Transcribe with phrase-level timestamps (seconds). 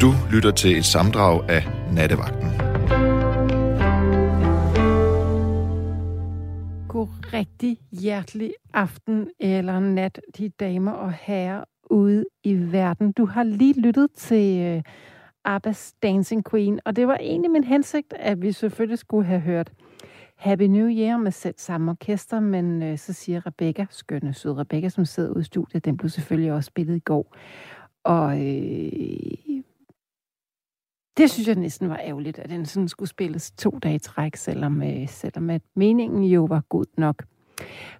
[0.00, 2.48] Du lytter til et samdrag af Nattevagten.
[6.88, 13.12] God rigtig hjertelig aften eller nat, de damer og herrer ude i verden.
[13.12, 14.82] Du har lige lyttet til øh,
[15.44, 19.72] Abbas Dancing Queen, og det var egentlig min hensigt, at vi selvfølgelig skulle have hørt
[20.36, 24.88] Happy New Year med selv samme orkester, men øh, så siger Rebecca, skønne søde Rebecca,
[24.88, 27.36] som sidder ude i studiet, den blev selvfølgelig også spillet i går.
[28.04, 29.62] Og øh,
[31.16, 34.36] det synes jeg næsten var ærgerligt, at den sådan skulle spilles to dage i træk,
[34.36, 37.24] selvom, øh, selvom at meningen jo var god nok.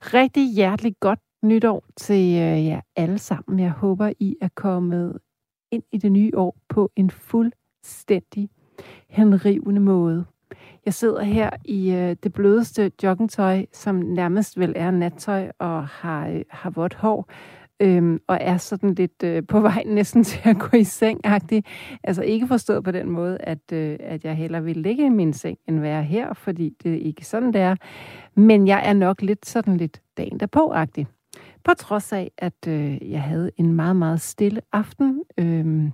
[0.00, 3.60] Rigtig hjerteligt godt nytår til øh, jer alle sammen.
[3.60, 5.18] Jeg håber, I er kommet
[5.70, 8.50] ind i det nye år på en fuldstændig
[9.08, 10.24] henrivende måde.
[10.84, 16.28] Jeg sidder her i øh, det blødeste joggingtøj, som nærmest vel er nattøj og har,
[16.28, 17.28] øh, har vådt hår
[17.80, 21.60] øhm, og er sådan lidt øh, på vej næsten til at gå i seng -agtig.
[22.04, 25.32] Altså ikke forstået på den måde, at, øh, at jeg heller vil ligge i min
[25.32, 27.76] seng, end være her, fordi det er ikke sådan, det er.
[28.34, 31.06] Men jeg er nok lidt sådan lidt dagen derpå-agtig.
[31.64, 35.90] På trods af, at øh, jeg havde en meget, meget stille aften, øh,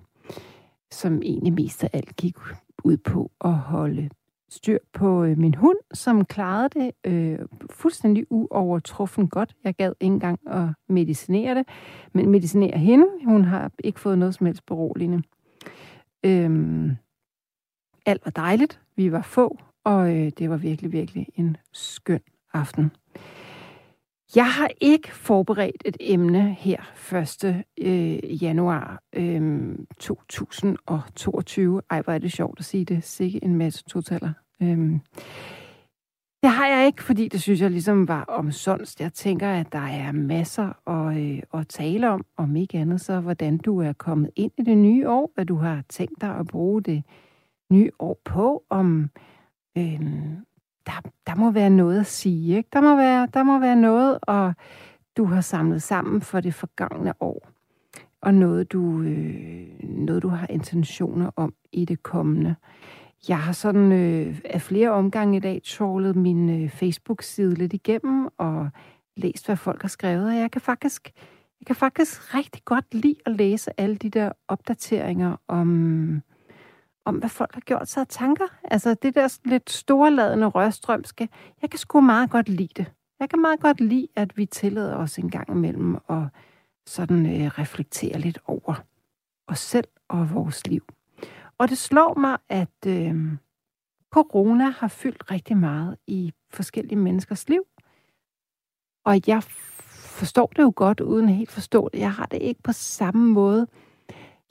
[0.90, 2.36] som egentlig mest af alt gik
[2.84, 4.10] ud på at holde
[4.52, 7.38] styr på øh, min hund, som klarede det øh,
[7.70, 9.54] fuldstændig uovertruffen godt.
[9.64, 11.68] Jeg gad ikke engang at medicinere det,
[12.12, 13.06] men medicinere hende.
[13.24, 15.22] Hun har ikke fået noget som helst beroligende.
[16.24, 16.90] Øhm,
[18.06, 18.80] alt var dejligt.
[18.96, 22.20] Vi var få, og øh, det var virkelig, virkelig en skøn
[22.52, 22.90] aften.
[24.34, 26.80] Jeg har ikke forberedt et emne her
[27.44, 27.64] 1.
[27.78, 31.82] Øh, januar øh, 2022.
[31.90, 33.04] Ej, hvor er det sjovt at sige det.
[33.04, 34.32] Sikke en masse totaler.
[34.62, 35.00] Øhm,
[36.42, 39.00] det har jeg ikke, fordi det synes jeg ligesom var omsonst.
[39.00, 43.20] Jeg tænker, at der er masser at, øh, at tale om, om ikke andet så,
[43.20, 46.46] hvordan du er kommet ind i det nye år, hvad du har tænkt dig at
[46.46, 47.02] bruge det
[47.70, 49.10] nye år på, om
[49.78, 50.00] øh,
[50.86, 52.56] der, der må være noget at sige.
[52.56, 52.68] Ikke?
[52.72, 54.54] Der, må være, der må være noget, og
[55.16, 57.48] du har samlet sammen for det forgangne år,
[58.20, 62.54] og noget, du, øh, noget, du har intentioner om i det kommende.
[63.28, 68.28] Jeg har sådan øh, af flere omgange i dag trawlet min øh, Facebook-side lidt igennem
[68.38, 68.70] og
[69.16, 71.12] læst, hvad folk har skrevet, og jeg kan faktisk
[71.62, 76.22] jeg kan faktisk rigtig godt lide at læse alle de der opdateringer om,
[77.04, 78.44] om hvad folk har gjort sig af tanker.
[78.64, 81.28] Altså det der lidt storladende rørstrømske,
[81.62, 82.92] jeg kan sgu meget godt lide det.
[83.20, 86.22] Jeg kan meget godt lide, at vi tillader os en gang imellem at
[86.86, 88.74] sådan øh, reflektere lidt over
[89.48, 90.84] os selv og vores liv.
[91.62, 93.16] Og det slår mig, at øh,
[94.10, 97.62] corona har fyldt rigtig meget i forskellige menneskers liv.
[99.04, 99.42] Og jeg
[100.18, 101.98] forstår det jo godt, uden helt forstå det.
[101.98, 103.66] Jeg har det ikke på samme måde.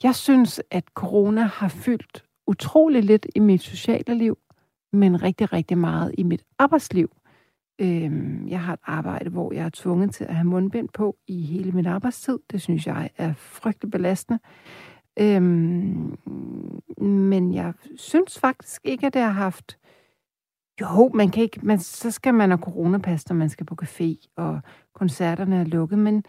[0.02, 4.38] Jeg synes, at corona har fyldt utrolig lidt i mit sociale liv,
[4.92, 7.10] men rigtig, rigtig meget i mit arbejdsliv.
[7.80, 11.42] Øhm, jeg har et arbejde, hvor jeg er tvunget til at have mundbind på i
[11.42, 12.38] hele min arbejdstid.
[12.50, 14.38] Det synes jeg er frygtelig belastende.
[15.18, 16.18] Øhm,
[17.06, 19.78] men jeg synes faktisk ikke, at det har haft...
[20.80, 24.26] Jo, man kan ikke, man, så skal man have coronapas, når man skal på café,
[24.36, 24.60] og
[24.94, 26.24] koncerterne er lukket, men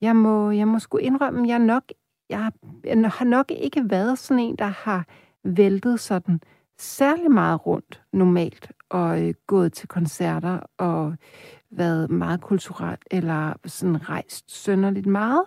[0.00, 1.82] jeg må, jeg må sgu indrømme, jeg, nok,
[2.30, 2.52] jeg,
[2.84, 5.06] jeg har nok ikke været sådan en, der har
[5.44, 6.40] væltet sådan
[6.78, 11.14] særlig meget rundt normalt, og øh, gået til koncerter, og
[11.70, 15.44] været meget kulturelt, eller sådan rejst sønderligt meget.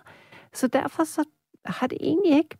[0.52, 1.24] Så derfor så
[1.64, 2.56] har det egentlig ikke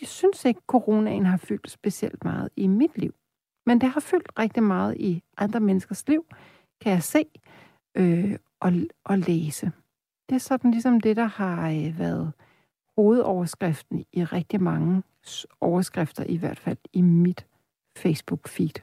[0.00, 3.14] jeg synes ikke, coronaen har fyldt specielt meget i mit liv.
[3.66, 6.26] Men det har fyldt rigtig meget i andre menneskers liv,
[6.80, 7.24] kan jeg se
[7.94, 8.72] øh, og,
[9.04, 9.72] og læse.
[10.28, 12.32] Det er sådan ligesom det, der har øh, været
[12.96, 15.02] hovedoverskriften i rigtig mange
[15.60, 17.46] overskrifter, i hvert fald i mit
[17.98, 18.82] Facebook-feed.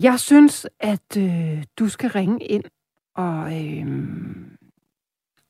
[0.00, 2.64] Jeg synes, at øh, du skal ringe ind
[3.14, 3.86] og øh,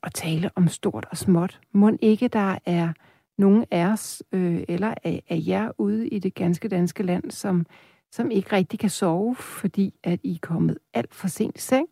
[0.05, 1.59] at tale om stort og småt.
[1.71, 2.93] Må ikke der er
[3.37, 7.65] nogen af os, øh, eller af, af jer ude i det ganske danske land, som,
[8.11, 11.87] som ikke rigtig kan sove, fordi at I er kommet alt for sent i seng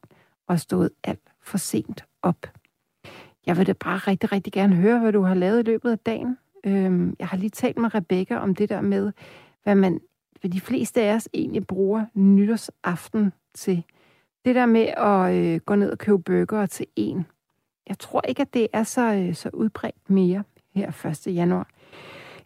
[0.47, 2.47] og stået alt for sent op.
[3.45, 5.99] Jeg vil da bare rigtig, rigtig gerne høre, hvad du har lavet i løbet af
[5.99, 6.37] dagen.
[6.65, 9.11] Øhm, jeg har lige talt med Rebecca om det der med,
[9.63, 9.99] hvad man,
[10.41, 13.83] hvad de fleste af os egentlig bruger nytårsaften til.
[14.45, 17.25] Det der med at øh, gå ned og købe bøger til en
[17.89, 20.43] jeg tror ikke, at det er så, øh, så udbredt mere
[20.75, 21.35] her 1.
[21.35, 21.67] januar.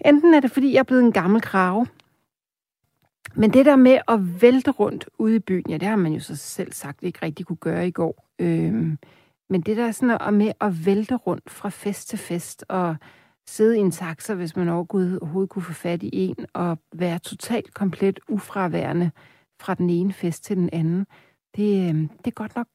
[0.05, 1.87] Enten er det, fordi jeg er blevet en gammel krave,
[3.35, 6.19] men det der med at vælte rundt ude i byen, ja, det har man jo
[6.19, 8.27] så selv sagt ikke rigtig kunne gøre i går.
[8.39, 8.97] Øhm,
[9.49, 12.95] men det der sådan at med at vælte rundt fra fest til fest og
[13.47, 17.73] sidde i en taxa, hvis man overhovedet kunne få fat i en, og være totalt
[17.73, 19.11] komplet ufraværende
[19.59, 21.07] fra den ene fest til den anden.
[21.55, 22.67] Det, øhm, det er godt nok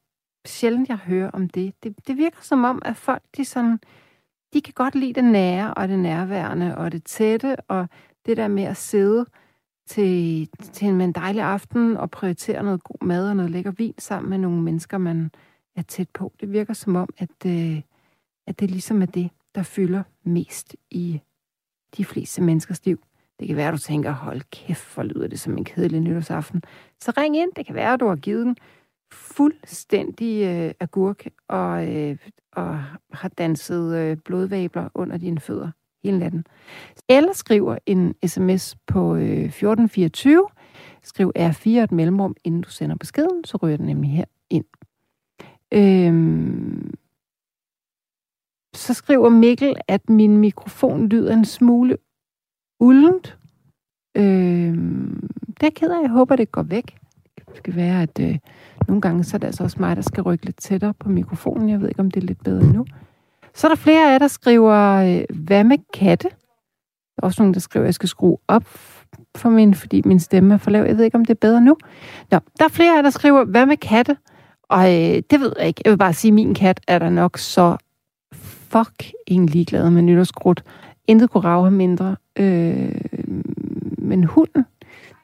[0.45, 1.83] sjældent, jeg hører om det.
[1.83, 2.07] det.
[2.07, 3.79] Det virker som om, at folk, de, sådan,
[4.53, 7.87] de kan godt lide det nære, og det nærværende, og det tætte, og
[8.25, 9.25] det der med at sidde
[9.87, 14.29] til, til en dejlig aften og prioritere noget god mad og noget lækker vin sammen
[14.29, 15.31] med nogle mennesker, man
[15.75, 16.33] er tæt på.
[16.39, 17.81] Det virker som om, at, øh,
[18.47, 21.21] at det ligesom er det, der fylder mest i
[21.97, 23.03] de fleste menneskers liv.
[23.39, 26.63] Det kan være, at du tænker, hold kæft, hvor lyder det som en kedelig nytårsaften.
[26.99, 27.51] Så ring ind.
[27.55, 28.57] Det kan være, at du har givet den
[29.13, 32.17] fuldstændig øh, agurk og, øh,
[32.51, 32.83] og
[33.13, 35.71] har danset øh, blodvabler under dine fødder
[36.03, 36.45] hele natten.
[37.09, 40.47] Eller skriver en sms på øh, 1424.
[41.03, 44.65] Skriv R4 et mellemrum, inden du sender beskeden, så ryger den nemlig her ind.
[45.71, 46.93] Øhm,
[48.73, 51.97] så skriver Mikkel, at min mikrofon lyder en smule
[52.79, 53.37] uldent.
[54.15, 55.29] Øhm,
[55.61, 56.01] det er ked af.
[56.01, 56.97] Jeg håber, det går væk.
[57.35, 58.37] Det skal være, at øh,
[58.87, 61.69] nogle gange så er det altså også mig, der skal rykke lidt tættere på mikrofonen.
[61.69, 62.85] Jeg ved ikke, om det er lidt bedre nu.
[63.53, 66.29] Så er der flere af jer, der skriver, øh, hvad med katte?
[67.15, 68.63] Der er også nogen, der skriver, at jeg skal skrue op
[69.35, 70.85] for min, fordi min stemme er for lav.
[70.85, 71.77] Jeg ved ikke, om det er bedre nu.
[72.31, 74.17] Nå, der er flere af jer, der skriver, hvad med katte?
[74.69, 75.81] Og øh, det ved jeg ikke.
[75.85, 77.77] Jeg vil bare sige, at min kat er der nok så
[78.47, 80.63] fuck ligeglad med nytårskrudt.
[81.07, 82.15] Intet kunne rave ham mindre.
[82.35, 82.95] Øh,
[83.97, 84.65] men hunden,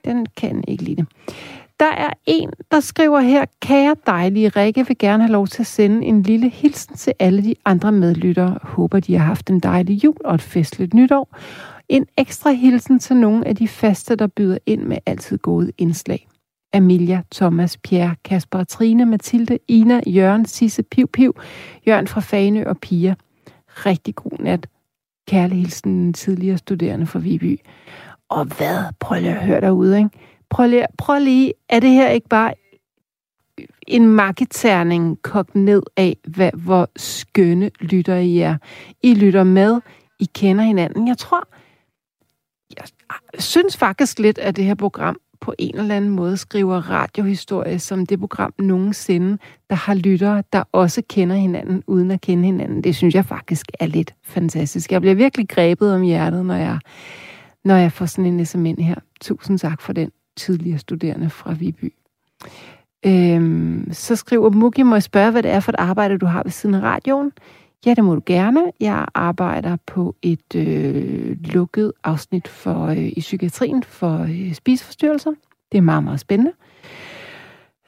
[0.05, 1.07] den kan ikke lide det.
[1.79, 5.67] Der er en, der skriver her, kære dejlige Rikke vil gerne have lov til at
[5.67, 8.59] sende en lille hilsen til alle de andre medlyttere.
[8.63, 11.37] Håber, de har haft en dejlig jul og et festligt nytår.
[11.89, 16.27] En ekstra hilsen til nogle af de faste, der byder ind med altid gode indslag.
[16.73, 21.35] Amelia, Thomas, Pierre, Kasper, Trine, Mathilde, Ina, Jørgen, Sisse, Piv, Piv,
[21.87, 23.15] Jørgen fra Fane og Pia.
[23.67, 24.67] Rigtig god nat.
[25.27, 27.59] Kærlig hilsen, tidligere studerende fra Viby.
[28.29, 28.83] Og hvad?
[28.99, 30.09] Prøv lige at høre derude, ikke?
[30.49, 32.53] Prøv lige, prøv lige, er det her ikke bare
[33.87, 38.57] en marketerning kogt ned af, hvad, hvor skønne lytter I er.
[39.03, 39.81] I lytter med,
[40.19, 41.07] I kender hinanden.
[41.07, 41.47] Jeg tror,
[42.77, 42.85] jeg
[43.39, 48.05] synes faktisk lidt, at det her program på en eller anden måde skriver radiohistorie som
[48.05, 49.37] det program nogensinde,
[49.69, 52.83] der har lyttere, der også kender hinanden, uden at kende hinanden.
[52.83, 54.91] Det synes jeg faktisk er lidt fantastisk.
[54.91, 56.79] Jeg bliver virkelig grebet om hjertet, når jeg,
[57.65, 58.95] når jeg får sådan en sms her.
[59.21, 61.93] Tusind tak for den tidligere studerende fra Viby.
[63.05, 66.43] Øhm, så skriver Mugi, må jeg spørge, hvad det er for et arbejde, du har
[66.43, 67.31] ved siden af radioen?
[67.85, 68.71] Ja, det må du gerne.
[68.79, 75.31] Jeg arbejder på et øh, lukket afsnit for øh, i psykiatrien for øh, spiseforstyrrelser.
[75.71, 76.51] Det er meget, meget spændende.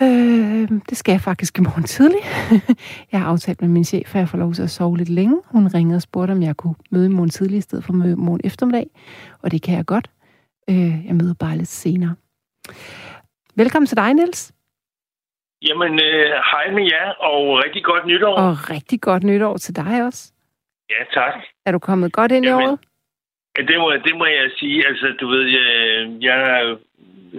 [0.02, 2.20] Øh, det skal jeg faktisk i morgen tidlig.
[3.12, 5.38] jeg har aftalt med min chef, at jeg får lov til at sove lidt længe.
[5.46, 8.42] Hun ringede og spurgte, om jeg kunne møde i morgen tidlig i stedet for morgen
[8.44, 8.90] eftermiddag.
[9.42, 10.10] Og det kan jeg godt.
[10.70, 12.16] Øh, jeg møder bare lidt senere.
[13.56, 14.54] Velkommen til dig, Niels.
[15.68, 18.36] Jamen, øh, hej med jer, og rigtig godt nytår.
[18.36, 20.32] Og rigtig godt nytår til dig også.
[20.90, 21.34] Ja, tak.
[21.66, 22.80] Er du kommet godt ind Jamen, i året?
[23.58, 24.88] Ja, det må, det må jeg sige.
[24.88, 25.68] Altså, du ved, jeg,
[26.22, 26.78] jeg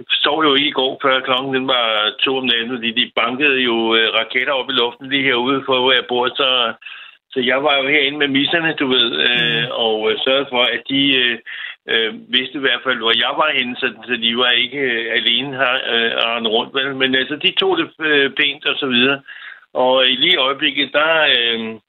[0.09, 3.57] sov jo ikke i går, før klokken den var to om natten, fordi de bankede
[3.69, 6.27] jo øh, raketter op i luften lige herude for, hvor jeg bor.
[6.27, 6.73] Så,
[7.31, 9.71] så jeg var jo herinde med misserne, du ved, øh, mm.
[9.71, 11.39] og øh, sørgede for, at de øh,
[11.89, 15.13] øh, vidste i hvert fald, hvor jeg var henne, så, så de var ikke øh,
[15.13, 16.73] alene her øh, rundt.
[16.75, 16.95] Vel?
[16.95, 19.21] Men altså, de tog det øh, pænt og så videre.
[19.73, 21.79] Og i lige øjeblikket, der, øh,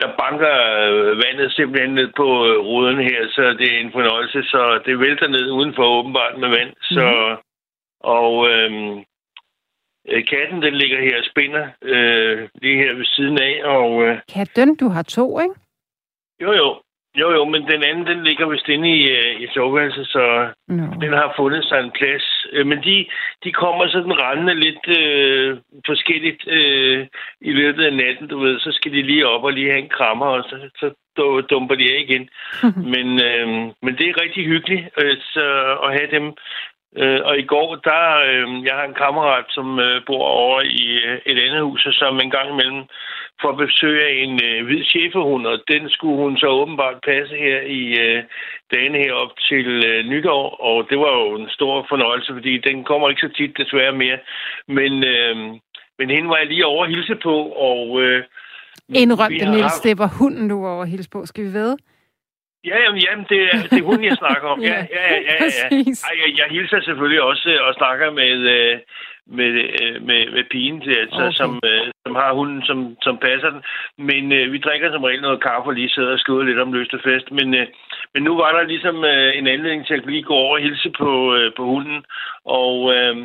[0.00, 0.54] der banker
[0.88, 4.42] øh, vandet simpelthen ned på øh, ruderne her, så det er en fornøjelse.
[4.42, 6.68] Så det vælter ned udenfor åbenbart med vand.
[6.68, 6.96] Mm.
[6.96, 7.36] Så,
[8.00, 9.04] og øh,
[10.08, 13.64] katten, den ligger her og spænder øh, lige her ved siden af.
[13.64, 15.54] Og, øh, Katten, du har to, ikke?
[16.40, 16.80] Jo, jo.
[17.20, 20.84] Jo, jo, men den anden, den ligger vist inde i, uh, i soveværelset, så no.
[21.00, 22.26] den har fundet sig en plads.
[22.54, 23.06] Uh, men de,
[23.44, 25.50] de kommer sådan rendende lidt uh,
[25.86, 27.00] forskelligt uh,
[27.50, 28.60] i løbet af natten, du ved.
[28.60, 30.86] Så skal de lige op og lige have en krammer, og så, så
[31.50, 32.28] dumper de af igen.
[32.94, 33.48] men, uh,
[33.84, 35.46] men det er rigtig hyggeligt uh, så,
[35.84, 36.34] at have dem.
[37.02, 40.84] Uh, og i går, der, uh, jeg har en kammerat, som uh, bor over i
[41.06, 42.82] uh, et andet hus, og som en gang imellem
[43.40, 47.60] for at besøge en øh, hvid chefehund, og den skulle hun så åbenbart passe her
[47.60, 48.22] i øh,
[48.72, 53.08] dagene herop til øh, nytår, og det var jo en stor fornøjelse, fordi den kommer
[53.08, 54.18] ikke så tit desværre mere.
[54.68, 55.36] Men, øh,
[55.98, 57.36] men hende var jeg lige over at hilse på,
[57.70, 58.02] og...
[58.02, 58.24] Øh,
[58.94, 61.26] Indrøm det, Niels, det var hunden, du var over at hilse på.
[61.26, 61.76] Skal vi ved?
[62.68, 64.60] Ja, jamen, jamen det, er, det er hunden, jeg snakker om.
[64.70, 65.18] ja, ja, ja.
[65.30, 65.66] ja, ja.
[66.08, 68.78] Ej, jeg, jeg hilser selvfølgelig også og snakker med, øh,
[69.26, 69.50] med,
[69.82, 71.32] øh, med, med pigen, til, altså, okay.
[71.40, 73.62] som, øh, som har hunden, som, som passer den.
[73.98, 76.72] Men øh, vi drikker som regel noget kaffe og lige sidder og skriver lidt om
[76.72, 77.30] løst og fest.
[77.30, 77.66] Men, øh,
[78.14, 80.90] men nu var der ligesom øh, en anledning til at lige gå over og hilse
[80.90, 82.04] på, øh, på hunden.
[82.44, 83.16] Og, øh,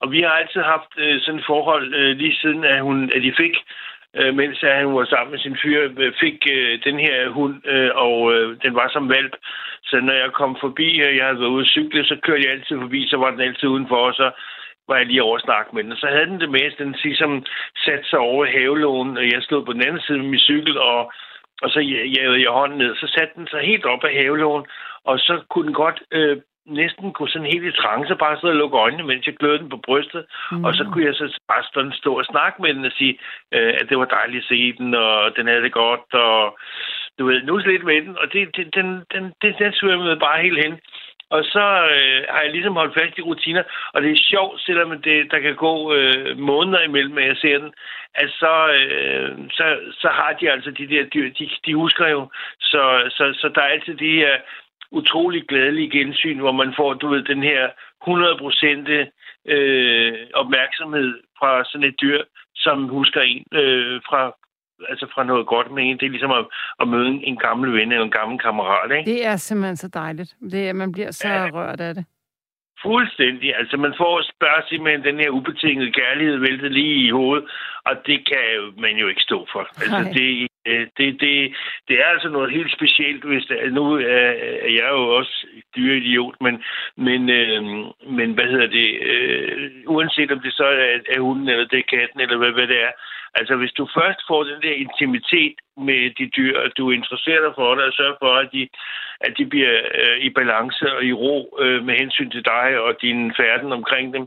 [0.00, 3.22] og vi har altid haft øh, sådan et forhold øh, lige siden, at, hun, at
[3.22, 3.54] de fik
[4.18, 7.90] øh, mens han var sammen med sin fyr, øh, fik øh, den her hund, øh,
[7.94, 9.34] og øh, den var som valp.
[9.84, 12.52] Så når jeg kom forbi, og jeg havde været ude at cykle, så kørte jeg
[12.52, 14.30] altid forbi, så var den altid udenfor, og så
[14.88, 15.96] var jeg lige over at snakke med den.
[15.96, 17.44] Så havde den det med, den ligesom
[17.84, 21.12] satte sig over havelån, og jeg stod på den anden side med min cykel, og,
[21.62, 22.96] og så jagede jeg hånden ned.
[22.96, 24.66] Så satte den sig helt op af havelån,
[25.04, 28.56] og så kunne den godt øh, næsten gå sådan helt i trance, bare sidde og
[28.56, 30.24] lukke øjnene, mens jeg glødede den på brystet.
[30.52, 30.64] Mm.
[30.64, 33.18] Og så kunne jeg så bare stå, stå og snakke med den og sige,
[33.54, 36.58] øh, at det var dejligt at se den, og den havde det godt, og
[37.18, 38.18] du ved, nu lidt med den.
[38.18, 40.80] Og det, det, den, den, den, den svømmede bare helt hen.
[41.36, 45.02] Og så øh, har jeg ligesom holdt fast i rutiner, og det er sjovt, selvom
[45.02, 47.72] det, der kan gå øh, måneder imellem, at jeg ser den,
[48.14, 52.30] at så, øh, så, så har de altså de der dyr, de, de husker jo.
[52.60, 52.82] Så,
[53.16, 54.36] så, så der er altid de her
[54.92, 57.62] utrolig glædelige gensyn, hvor man får, du ved, den her
[58.04, 62.20] 100% øh, opmærksomhed fra sådan et dyr,
[62.54, 64.32] som husker en øh, fra,
[64.88, 65.98] altså fra noget godt med en.
[65.98, 66.46] Det er ligesom at,
[66.80, 69.10] at møde en gammel ven eller en gammel kammerat, ikke?
[69.10, 70.34] Det er simpelthen så dejligt.
[70.50, 71.50] Det er, man bliver så ja.
[71.52, 72.04] rørt af det.
[72.82, 73.56] Fuldstændig.
[73.56, 77.44] Altså, man får spørge simpelthen den her ubetingede kærlighed væltet lige i hovedet,
[77.84, 78.46] og det kan
[78.78, 79.60] man jo ikke stå for.
[79.60, 81.54] Altså, det, Øh, Øh, det, det,
[81.88, 84.28] det er altså noget helt specielt, hvis det, nu er,
[84.66, 86.62] er jeg jo også dyreidiot, men,
[86.96, 87.62] men, øh,
[88.18, 91.96] men hvad hedder det, øh, uanset om det så er, er hunden, eller det er
[91.96, 92.92] katten, eller hvad, hvad det er,
[93.34, 97.52] altså hvis du først får den der intimitet med de dyr, at du interesserer dig
[97.54, 98.68] for det, og sørger for, at de,
[99.20, 103.02] at de bliver øh, i balance og i ro øh, med hensyn til dig og
[103.02, 104.26] din færden omkring dem,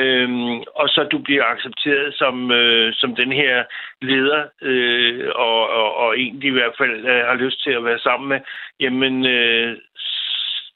[0.00, 0.30] øh,
[0.74, 3.64] og så du bliver accepteret som, øh, som den her
[4.02, 7.98] leder, øh, og, og, og egentlig i hvert fald øh, har lyst til at være
[7.98, 8.40] sammen med,
[8.80, 9.76] jamen, øh,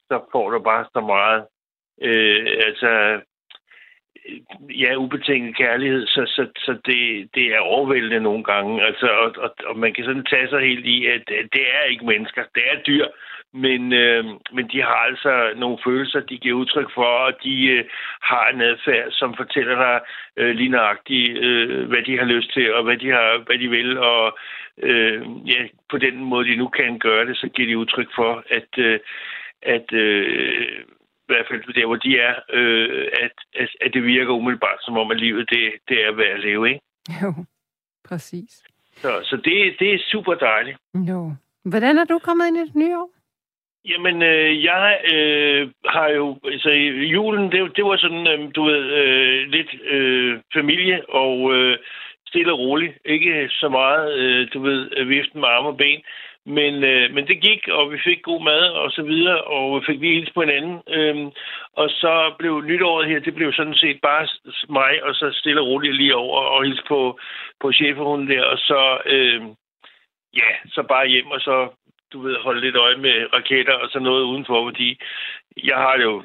[0.09, 1.45] så får du bare så meget,
[2.01, 3.21] øh, altså,
[4.69, 8.85] ja, ubetinget kærlighed, så, så, så det, det er overvældende nogle gange.
[8.85, 12.05] Altså, og, og, og man kan sådan tage sig helt i, at det er ikke
[12.05, 13.07] mennesker, det er dyr,
[13.53, 17.83] men, øh, men de har altså nogle følelser, de giver udtryk for, og de øh,
[18.21, 19.99] har en adfærd, som fortæller dig
[20.37, 23.69] øh, lige nøjagtigt, øh, hvad de har lyst til, og hvad de, har, hvad de
[23.69, 24.37] vil, og
[24.83, 28.43] øh, ja, på den måde, de nu kan gøre det, så giver de udtryk for,
[28.49, 28.99] at, øh,
[29.61, 30.67] at øh,
[31.29, 34.97] i hvert fald der, hvor de er, øh, at, at, at det virker umiddelbart, som
[34.97, 36.81] om at livet det, det er værd at leve, ikke?
[37.21, 37.33] Jo,
[38.09, 38.63] præcis.
[38.91, 40.77] Så, så det, det er super dejligt.
[41.09, 41.31] Jo.
[41.65, 43.11] Hvordan er du kommet ind i det nye år?
[43.85, 46.39] Jamen, øh, jeg øh, har jo...
[46.43, 46.69] Altså,
[47.15, 51.77] julen, det, det var sådan, øh, du ved, øh, lidt øh, familie og øh,
[52.27, 52.97] stille og roligt.
[53.05, 56.01] Ikke så meget, øh, du ved, viften med arme og ben.
[56.47, 59.99] Men, øh, men det gik, og vi fik god mad og så videre, og fik
[59.99, 60.81] lige hils på hinanden.
[60.89, 61.31] Øhm,
[61.73, 64.27] og så blev nytåret her, det blev sådan set bare
[64.69, 67.19] mig, og så stille og roligt lige over og hilse på,
[67.61, 69.41] på cheferhunden der, og så, øh,
[70.33, 71.67] ja, så bare hjem, og så
[72.13, 74.99] du ved, holde lidt øje med raketter og sådan noget udenfor, fordi
[75.63, 76.23] jeg har jo,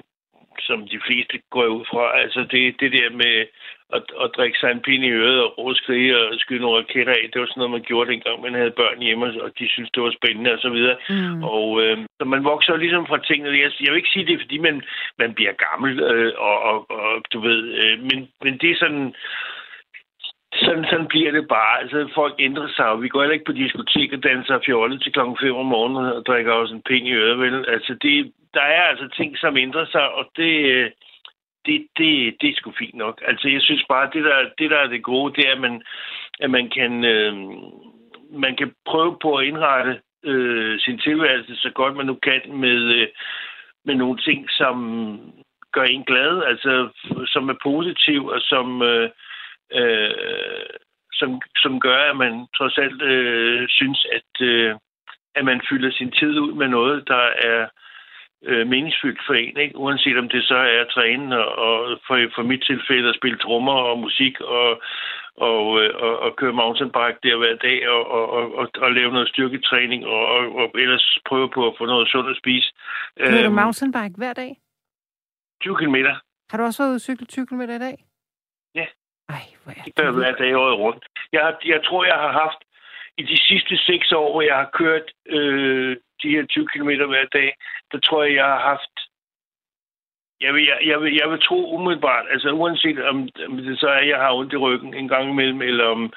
[0.60, 3.46] som de fleste går ud fra, altså det, det der med
[3.96, 7.30] at, at drikke sig en pin i øret og rådskrige og skyde nogle raketter af,
[7.32, 10.02] det var sådan noget, man gjorde dengang, man havde børn hjemme, og de synes det
[10.02, 10.96] var spændende og så videre.
[11.08, 11.42] Mm.
[11.54, 13.62] Og øh, så man vokser ligesom fra tingene.
[13.64, 14.82] Jeg, jeg vil ikke sige det, fordi man,
[15.18, 19.14] man bliver gammel, øh, og, og, og du ved, øh, men, men det er sådan
[20.54, 21.80] sådan, sådan bliver det bare.
[21.80, 25.36] Altså, folk ændrer sig, vi går heller ikke på diskotek og danser fjollet til klokken
[25.40, 27.64] 5 om morgenen og drikker også en pind i øret, vel?
[27.68, 30.52] Altså, det, der er altså ting, som ændrer sig, og det,
[31.66, 33.22] det, det, det er sgu fint nok.
[33.26, 35.82] Altså, jeg synes bare, det der, det der er det gode, det er, at man,
[36.40, 37.34] at man kan, øh,
[38.30, 42.80] man kan prøve på at indrette øh, sin tilværelse så godt man nu kan med,
[42.94, 43.08] øh,
[43.84, 44.76] med nogle ting, som
[45.72, 46.88] gør en glad, altså
[47.26, 49.10] som er positiv og som, øh,
[49.74, 50.66] øh,
[51.12, 54.74] som, som gør, at man trods alt øh, synes, at, øh,
[55.34, 57.68] at man fylder sin tid ud med noget, der er
[58.44, 59.76] øh, meningsfyldt for en, ikke?
[59.76, 63.38] uanset om det så er at træne, og, og for, for mit tilfælde at spille
[63.38, 64.82] trommer og musik, og,
[65.36, 69.28] og, øh, og, og køre mountainbike der hver dag, og, og, og, og, lave noget
[69.28, 72.68] styrketræning, og, og, og ellers prøve på at få noget sundt at spise.
[73.18, 74.56] Kører du øhm, mountainbike hver dag?
[75.62, 75.96] 20 km.
[76.50, 77.96] Har du også været ude cykle 20 km i dag?
[78.74, 78.86] Ja.
[79.28, 81.04] Ej, hvor er det gør hver dag året rundt.
[81.32, 82.60] Jeg, jeg tror, jeg har haft
[83.18, 87.24] i de sidste seks år, hvor jeg har kørt øh, de her 20 km hver
[87.32, 87.54] dag,
[87.92, 88.94] der tror jeg, jeg har haft
[90.40, 93.88] Jeg vil, jeg, jeg, vil, jeg vil tro umiddelbart, altså uanset om, om det så
[93.88, 96.12] er, at jeg har ondt i ryggen en gang imellem, eller om,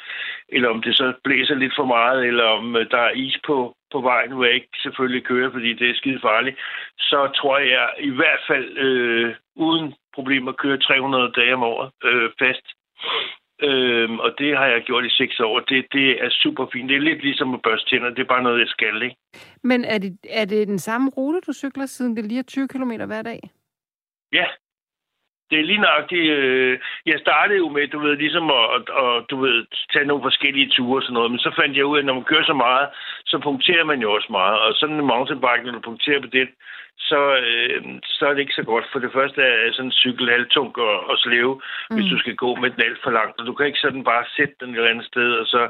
[0.49, 3.75] eller om det så blæser lidt for meget, eller om øh, der er is på,
[3.91, 6.59] på vejen, hvor jeg ikke selvfølgelig kører, fordi det er skide farligt,
[6.99, 11.91] så tror jeg, jeg i hvert fald øh, uden problemer kører 300 dage om året
[12.03, 12.67] øh, fast.
[13.61, 15.59] Øhm, og det har jeg gjort i seks år.
[15.59, 16.89] Det, det er super fint.
[16.89, 18.09] Det er lidt ligesom at børste tænder.
[18.09, 19.15] Det er bare noget, jeg skal, ikke?
[19.63, 22.67] Men er det, er det den samme rute, du cykler, siden det lige er 20
[22.67, 23.39] km hver dag?
[24.33, 24.45] Ja,
[25.49, 26.31] det er lige nøjagtigt.
[26.37, 30.69] Øh, jeg startede jo med, du ved, ligesom at, at, du ved, tage nogle forskellige
[30.69, 32.53] ture og sådan noget, men så fandt jeg ud af, at når man kører så
[32.53, 32.87] meget,
[33.25, 34.59] så punkterer man jo også meget.
[34.59, 36.47] Og sådan en mountainbike, når du punkterer på det,
[36.97, 38.85] så, øh, så er det ikke så godt.
[38.91, 41.95] For det første er sådan en cykel halvtung og, og slæve, mm.
[41.95, 43.39] hvis du skal gå med den alt for langt.
[43.39, 45.61] Og du kan ikke sådan bare sætte den et eller andet sted, og så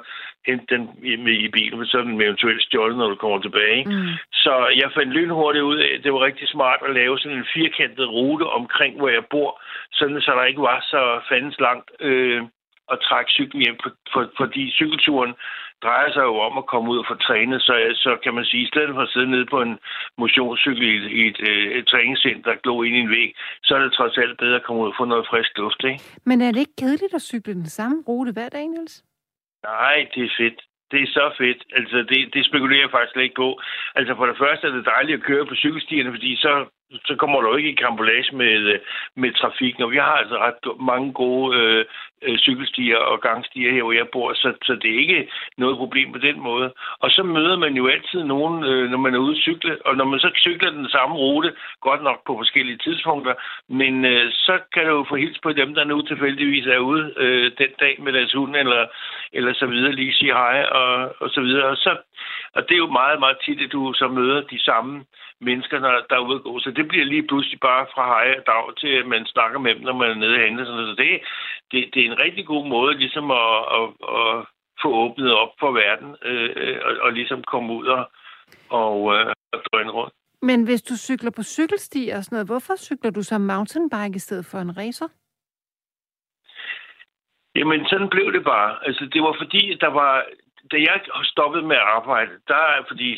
[0.48, 0.84] hente den
[1.26, 3.84] med i bilen, for så er den eventuelt stjålet, når du kommer tilbage.
[3.86, 4.12] Mm.
[4.34, 7.52] Så jeg fandt lynhurtigt ud af, at det var rigtig smart at lave sådan en
[7.54, 11.92] firkantet rute omkring, hvor jeg bor, sådan så der ikke var så fandens langt.
[12.00, 12.42] Øh,
[12.92, 15.34] at trække cyklen hjem, for, for, fordi cykelturen
[15.84, 18.64] drejer sig jo om at komme ud og få trænet, så, så kan man sige,
[18.64, 19.80] i stedet for at sidde nede på en
[20.18, 23.80] motionscykel i, i et, et, et træningscenter, der glå ind i en væg, så er
[23.80, 26.04] det trods alt bedre at komme ud og få noget frisk luft, ikke?
[26.26, 29.04] Men er det ikke kedeligt at cykle den samme rute hver dag, Niels?
[29.64, 30.60] Nej, det er fedt.
[30.92, 31.62] Det er så fedt.
[31.80, 33.60] Altså, det, det spekulerer jeg faktisk ikke på.
[33.96, 36.66] Altså, for det første er det dejligt at køre på cykelstierne, fordi så
[37.06, 38.80] så kommer du ikke i kampolage med, øh,
[39.16, 39.84] med trafikken.
[39.84, 41.86] Og vi har altså ret mange gode øh,
[42.22, 46.12] øh, cykelstier og gangstier her, hvor jeg bor, så, så det er ikke noget problem
[46.12, 46.74] på den måde.
[47.00, 49.98] Og så møder man jo altid nogen, øh, når man er ude at cykle, og
[49.98, 53.34] når man så cykler den samme rute, godt nok på forskellige tidspunkter,
[53.70, 57.14] men øh, så kan du jo få hils på dem, der nu tilfældigvis er ude
[57.18, 58.86] øh, den dag med deres hund, eller,
[59.34, 61.66] eller så videre, lige sige hej, og, og så videre.
[61.66, 61.98] Og, så,
[62.56, 65.06] og det er jo meget, meget tit, at du så møder de samme
[65.42, 66.60] mennesker, der, der er ude at gå.
[66.60, 69.76] Så det bliver lige pludselig bare fra hej og dag til, at man snakker med
[69.76, 70.66] dem, når man er nede i handle.
[70.66, 71.22] Så det,
[71.72, 73.88] det, det er en rigtig god måde ligesom at, at,
[74.18, 74.46] at
[74.82, 78.12] få åbnet op for verden, øh, og, og ligesom komme ud og,
[78.70, 80.14] og, øh, og drøne rundt.
[80.42, 84.20] Men hvis du cykler på cykelsti og sådan noget, hvorfor cykler du så mountainbike i
[84.20, 85.08] stedet for en racer?
[87.56, 88.88] Jamen, sådan blev det bare.
[88.88, 90.26] Altså, det var fordi, der var,
[90.72, 93.10] da jeg stoppede med at arbejde, der, fordi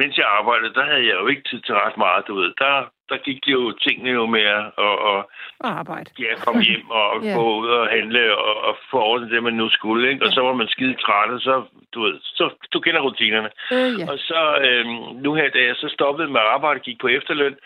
[0.00, 2.52] mens jeg arbejdede, der havde jeg jo ikke tid til ret meget, du ved.
[2.58, 2.74] Der,
[3.10, 5.18] der gik det jo tingene jo med at og, og
[5.62, 6.10] arbejde.
[6.18, 7.36] Ja, komme hjem og yeah.
[7.36, 10.10] gå ud og handle og, og få ordnet det, man nu skulle.
[10.10, 10.22] Ikke?
[10.24, 10.34] Og yeah.
[10.34, 11.54] så var man skide træt, og så,
[11.94, 13.50] du ved, så, du kender rutinerne.
[13.70, 14.08] Uh, yeah.
[14.10, 14.84] Og så øh,
[15.24, 17.56] nu her, da jeg så stoppede med at arbejde gik på efterløn,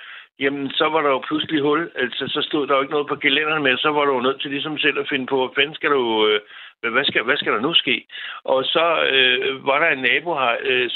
[0.40, 1.90] jamen så var der jo pludselig hul.
[1.94, 4.40] Altså, så stod der jo ikke noget på kalenderen med, så var du jo nødt
[4.40, 6.26] til ligesom selv at finde på, hvad skal du...
[6.28, 6.40] Øh,
[6.80, 8.06] hvad skal, hvad skal der nu ske?
[8.44, 10.90] Og så øh, var der en nabo her, øh,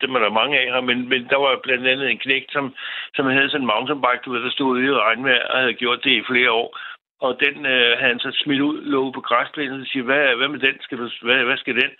[0.00, 2.74] dem er der mange af her, men, men der var blandt andet en knægt, som,
[3.14, 6.04] som havde sådan en mountainbike, du ved, der stod ude i regnvejr og havde gjort
[6.04, 6.78] det i flere år.
[7.20, 10.48] Og den øh, havde han så smidt ud, lå på græsplænen og siger, hvad, hvad
[10.48, 10.76] med den?
[10.80, 11.90] Skal du, hvad, hvad skal den?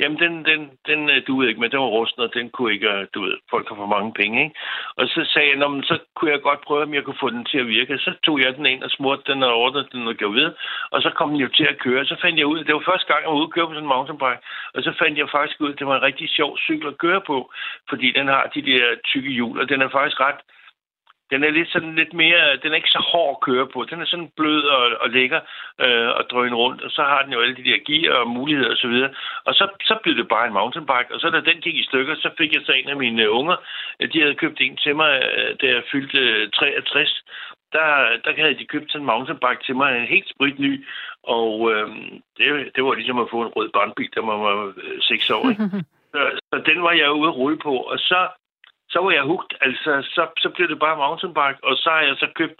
[0.00, 2.88] Jamen, den, den, den øh, duede ikke, men den var rusten, og den kunne ikke,
[2.88, 4.56] øh, du ved, folk har for mange penge, ikke?
[4.96, 7.44] Og så sagde jeg, men så kunne jeg godt prøve, om jeg kunne få den
[7.44, 7.98] til at virke.
[7.98, 10.52] Så tog jeg den ind og smurte den og ordnede den og gav ved,
[10.90, 12.04] og så kom den jo til at køre.
[12.04, 13.84] Så fandt jeg ud, det var første gang, jeg var ude at køre på sådan
[13.84, 14.42] en mountainbike,
[14.74, 17.20] og så fandt jeg faktisk ud, at det var en rigtig sjov cykel at køre
[17.20, 17.52] på,
[17.88, 20.40] fordi den har de der tykke hjul, og den er faktisk ret
[21.30, 23.86] den er lidt sådan lidt mere, den er ikke så hård at køre på.
[23.90, 25.40] Den er sådan blød og, og lækker
[25.84, 28.72] øh, og drøne rundt, og så har den jo alle de der gear og muligheder
[28.72, 28.96] osv.
[29.06, 29.10] Og,
[29.44, 32.14] og så, så blev det bare en mountainbike, og så da den gik i stykker,
[32.14, 33.56] så fik jeg så en af mine unger,
[34.12, 37.24] de havde købt en til mig, øh, da jeg fyldte 63,
[37.72, 37.86] der,
[38.24, 40.86] der havde de købt sådan en mountainbike til mig, en helt sprit ny,
[41.22, 41.88] og øh,
[42.38, 45.50] det, det var ligesom at få en rød barnbil, der var, var 6 år.
[45.50, 45.62] Ikke?
[46.12, 48.28] så, så den var jeg ude at rulle på, og så
[48.92, 49.54] så var jeg hugt.
[49.60, 52.58] Altså, så, så blev det bare mountainbike, og så har jeg så købt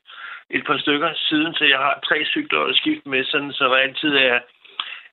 [0.50, 3.76] et par stykker siden, så jeg har tre cykler at skifte med, sådan, så der
[3.76, 4.38] altid er,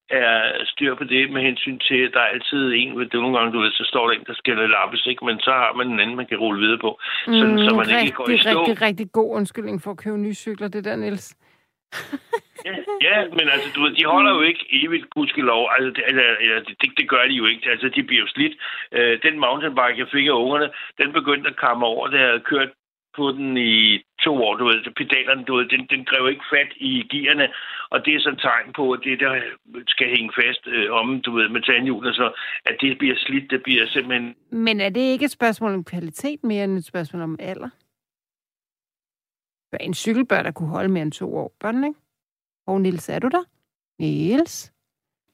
[0.09, 3.37] er styr på det med hensyn til, at der er altid en, det er nogle
[3.37, 5.25] gange, du ved, så står der en, der skal lappes, ikke?
[5.25, 7.79] men så har man en anden, man kan rulle videre på, sådan, mm, så man
[7.79, 8.49] rigtig, ikke går i stå.
[8.49, 11.37] Det er rigtig, rigtig god undskyldning for at købe nye cykler, det der, Niels
[12.65, 12.73] ja,
[13.07, 15.69] ja, men altså, du ved, de holder jo ikke evigt, gudskelov.
[15.75, 16.03] Altså, det,
[16.55, 17.69] altså, det, det gør de jo ikke.
[17.69, 18.55] Altså, de bliver jo slidt.
[18.91, 22.07] Øh, den mountainbike, jeg fik af ungerne, den begyndte at komme over.
[22.07, 22.69] Det havde kørt
[23.17, 24.93] på den i to år, du ved.
[25.01, 27.47] Pedalerne, du ved, den, den grev ikke fat i gearne,
[27.89, 29.33] og det er så et tegn på, at det, der
[29.87, 32.31] skal hænge fast øh, om, du ved, med tandhjulene, så
[32.65, 34.35] at det bliver slidt, det bliver simpelthen...
[34.51, 37.69] Men er det ikke et spørgsmål om kvalitet mere end et spørgsmål om alder?
[39.79, 41.99] En cykel bør der kunne holde mere end to år, bør den ikke?
[42.67, 43.43] Og Nils, er du der?
[43.99, 44.71] Niels?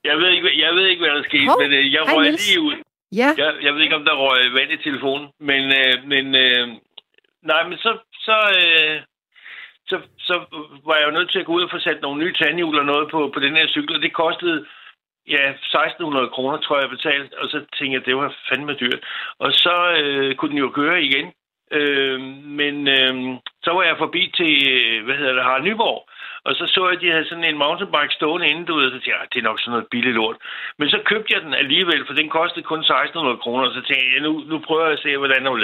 [0.04, 1.62] Jeg ved ikke, jeg ved ikke hvad der skete, Hov.
[1.62, 2.78] men øh, jeg røg lige ud.
[3.12, 3.30] Ja.
[3.38, 6.67] Jeg, jeg ved ikke, om der røg vand i telefonen, men, øh, men øh,
[7.52, 9.02] nej, men så, så, øh,
[9.89, 10.36] så, så
[10.88, 12.86] var jeg jo nødt til at gå ud og få sat nogle nye tandhjul og
[12.86, 14.65] noget på, på den her cykel, og det kostede
[15.28, 19.02] ja, 1600 kroner, tror jeg, betalt, og så tænkte jeg, det var fandme dyrt.
[19.39, 21.28] Og så øh, kunne den jo køre igen.
[21.71, 22.19] Øh,
[22.60, 23.13] men øh,
[23.63, 25.99] så var jeg forbi til, øh, hvad hedder det, Harald Nyborg,
[26.45, 28.93] og så så jeg, at de havde sådan en mountainbike stående inde, du ved, så
[28.93, 30.38] tænkte jeg, ah, det er nok sådan noget billigt lort.
[30.79, 34.12] Men så købte jeg den alligevel, for den kostede kun 1600 kroner, og så tænkte
[34.13, 35.63] jeg, nu, nu prøver jeg at se, hvordan den var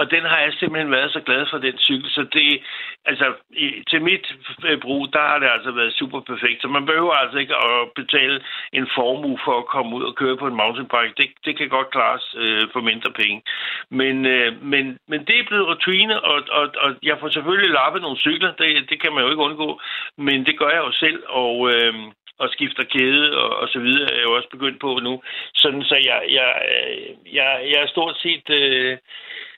[0.00, 2.10] og den har jeg simpelthen været så glad for, den cykel.
[2.10, 2.62] Så det,
[3.04, 4.26] altså, i, til mit
[4.68, 6.62] øh, brug, der har det altså været super perfekt.
[6.62, 8.40] Så man behøver altså ikke at betale
[8.72, 11.14] en formue for at komme ud og køre på en mountainbike.
[11.16, 13.42] Det, det kan godt klares øh, for mindre penge.
[13.90, 18.02] Men, øh, men, men det er blevet rutine, og, og, og jeg får selvfølgelig lappet
[18.02, 18.52] nogle cykler.
[18.52, 19.80] Det, det kan man jo ikke undgå.
[20.18, 21.54] Men det gør jeg jo selv, og...
[21.74, 21.94] Øh,
[22.42, 25.22] og skifter kæde og, og så videre, er jeg jo også begyndt på nu.
[25.54, 28.98] Sådan så jeg, jeg, øh, jeg, jeg er stort set øh,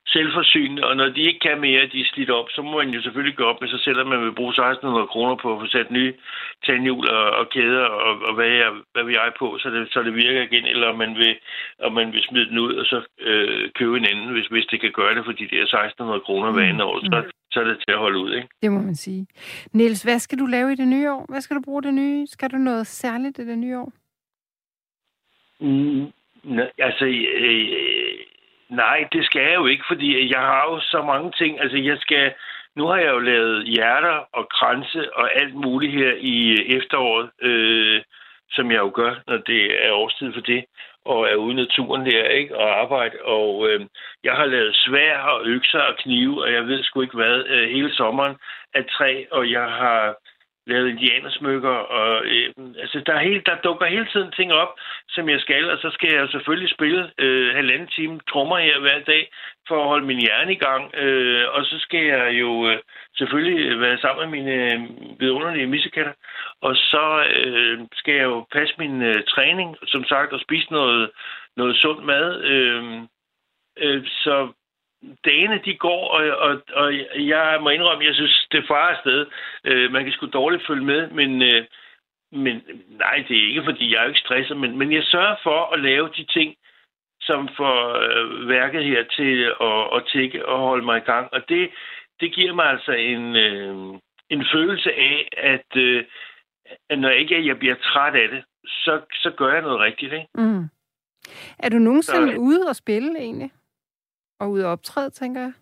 [0.06, 3.02] selvforsynende, og når de ikke kan mere, de er slidt op, så må man jo
[3.02, 5.66] selvfølgelig gå op med sig selv, at man vil bruge 1600 kroner på at få
[5.66, 6.14] sat nye
[6.66, 10.02] tandhjul og, og kæder og, og hvad, jeg, hvad vil jeg på, så det, så
[10.02, 11.34] det virker igen, eller om man vil,
[11.86, 14.80] om man vil smide den ud og så øh, købe en anden, hvis, hvis det
[14.80, 17.76] kan gøre det for de der 1600 kroner hver anden år, så, så er det
[17.76, 18.32] til at holde ud.
[18.34, 18.48] Ikke?
[18.62, 19.26] Det må man sige.
[19.72, 21.26] Niels, hvad skal du lave i det nye år?
[21.28, 22.26] Hvad skal du bruge det nye?
[22.26, 23.92] Skal du noget særligt i det nye år?
[25.60, 26.06] Mm,
[26.78, 28.18] altså, øh,
[28.72, 31.60] Nej, det skal jeg jo ikke, fordi jeg har jo så mange ting.
[31.60, 32.34] Altså, jeg skal...
[32.76, 36.36] Nu har jeg jo lavet hjerter og kranse og alt muligt her i
[36.76, 38.02] efteråret, øh,
[38.50, 40.64] som jeg jo gør, når det er årstid for det,
[41.04, 42.56] og er ude i naturen der, ikke?
[42.56, 43.16] Og arbejde.
[43.24, 43.80] Og øh,
[44.24, 47.68] jeg har lavet svær og økser og knive, og jeg ved sgu ikke hvad, øh,
[47.68, 48.36] hele sommeren
[48.74, 50.16] af træ, og jeg har
[50.66, 54.72] lavet indianersmykker, og øh, altså, der, er helt, der dukker hele tiden ting op,
[55.08, 59.00] som jeg skal, og så skal jeg selvfølgelig spille øh, halvanden time trommer her hver
[59.00, 59.32] dag,
[59.68, 62.78] for at holde min hjerne i gang, øh, og så skal jeg jo øh,
[63.16, 64.80] selvfølgelig være sammen med mine øh,
[65.20, 66.12] vidunderlige missekatter,
[66.60, 71.10] og så øh, skal jeg jo passe min øh, træning, som sagt, og spise noget,
[71.56, 73.02] noget sund mad, øh,
[73.78, 74.52] øh, så
[75.24, 79.26] dagene de går, og, og, og jeg må indrømme, jeg synes, det farer afsted.
[79.64, 81.64] Øh, man kan sgu dårligt følge med, men, øh,
[82.32, 85.74] men nej, det er ikke, fordi jeg er ikke stresset, men, men jeg sørger for
[85.74, 86.56] at lave de ting,
[87.20, 91.28] som får øh, værket her til at, at tække og holde mig i gang.
[91.32, 91.70] Og det,
[92.20, 93.74] det giver mig altså en, øh,
[94.30, 96.04] en følelse af, at, øh,
[96.90, 100.12] at når ikke jeg bliver træt af det, så, så gør jeg noget rigtigt.
[100.12, 100.26] Ikke?
[100.34, 100.64] Mm.
[101.58, 103.50] Er du nogensinde så, ude og spille egentlig?
[104.42, 105.52] Og ud og optræde, tænker jeg?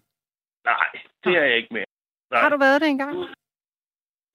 [0.64, 0.88] Nej,
[1.25, 1.90] det er jeg ikke mere.
[2.31, 2.40] Nej.
[2.43, 3.14] Har du været det engang?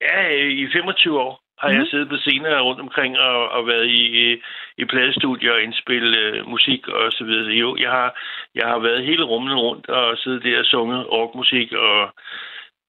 [0.00, 0.28] Ja,
[0.62, 1.74] i 25 år har mm.
[1.74, 1.90] jeg mhm.
[1.90, 4.42] siddet på scener rundt omkring og, og været i, i,
[4.78, 7.52] i pladestudier og indspille uh, musik og så videre.
[7.52, 8.20] Jo, jeg har,
[8.54, 12.14] jeg har været hele rummet rundt og siddet der og sunget rockmusik og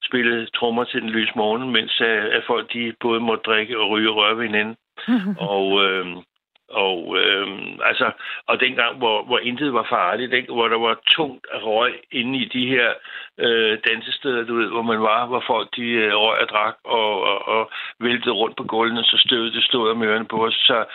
[0.03, 3.89] spillet trommer til den lyse morgen, mens uh, at folk de både måtte drikke og
[3.89, 4.75] ryge og røre ved hinanden.
[5.53, 6.23] og, uh,
[6.69, 8.11] og, øhm, altså,
[8.47, 10.53] og dengang, hvor, hvor intet var farligt, ikke?
[10.53, 12.93] hvor der var tungt røg inde i de her
[13.37, 17.21] øh, dansesteder, du ved, hvor man var, hvor folk de øh, røg og drak og,
[17.21, 20.53] og, og væltede rundt på gulvene, så støvede det stod om ørerne på os.
[20.53, 20.85] Så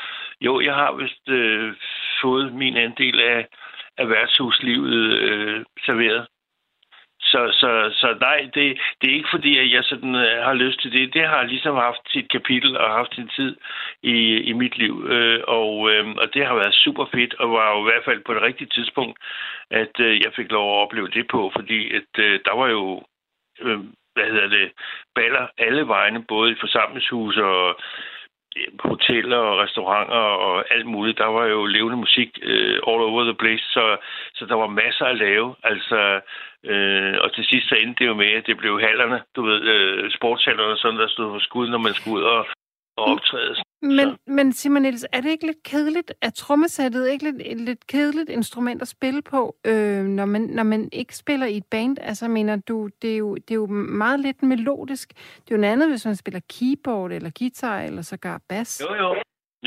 [0.41, 1.75] jo, jeg har vist øh,
[2.23, 3.47] fået min andel af,
[3.99, 6.27] af værtshuslivet øh, serveret.
[7.33, 10.81] Så, så, så nej, det, det er ikke fordi, at jeg sådan øh, har lyst
[10.81, 11.15] til det.
[11.15, 13.57] Det har ligesom haft sit kapitel og haft sin tid
[14.03, 14.17] i,
[14.51, 14.95] i mit liv.
[15.09, 18.21] Øh, og, øh, og det har været super fedt, og var jo i hvert fald
[18.25, 19.19] på det rigtige tidspunkt,
[19.71, 22.17] at jeg fik lov at opleve det på, fordi at,
[22.47, 23.03] der var jo
[24.15, 24.73] hvad hedder det,
[25.15, 27.81] baller alle vegne, både i forsamlingshus og
[28.81, 31.19] hoteller og restauranter og alt muligt.
[31.19, 33.97] Der var jo levende musik øh, all over the place, så,
[34.35, 35.55] så der var masser at lave.
[35.63, 36.21] Altså,
[36.65, 39.61] øh, og til sidst så endte det jo med, at det blev hallerne, du ved,
[39.75, 42.47] øh, sportshallerne, sådan der stod for skud, når man skulle ud og,
[42.97, 43.55] og optræde.
[43.83, 44.17] Men, så.
[44.27, 46.13] men Simon Niels, er det ikke lidt kedeligt?
[46.23, 50.63] Er trommesættet ikke lidt, et lidt kedeligt instrument at spille på, øh, når, man, når
[50.63, 51.97] man ikke spiller i et band?
[52.01, 53.67] Altså, mener du, det er, jo, det er jo
[54.03, 55.09] meget lidt melodisk.
[55.15, 58.83] Det er jo noget andet, hvis man spiller keyboard eller guitar eller sågar bas.
[58.89, 59.17] Jo, jo.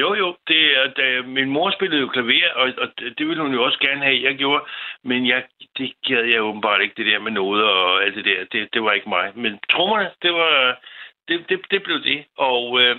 [0.02, 0.36] Jo, jo.
[0.48, 3.80] Det er, da, min mor spillede jo klaver, og, og det ville hun jo også
[3.80, 4.64] gerne have, jeg gjorde.
[5.04, 5.44] Men jeg,
[5.78, 8.46] det gad jeg åbenbart ikke, det der med noder og alt det der.
[8.52, 9.32] Det, det var ikke mig.
[9.36, 10.80] Men trommerne, det var...
[11.28, 12.26] Det, det, det blev det.
[12.38, 12.98] Og øh,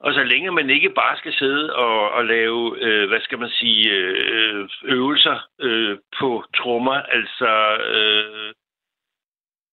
[0.00, 3.50] og så længe man ikke bare skal sidde og, og lave, øh, hvad skal man
[3.50, 8.52] sige, øh, øvelser øh, på trommer, altså øh,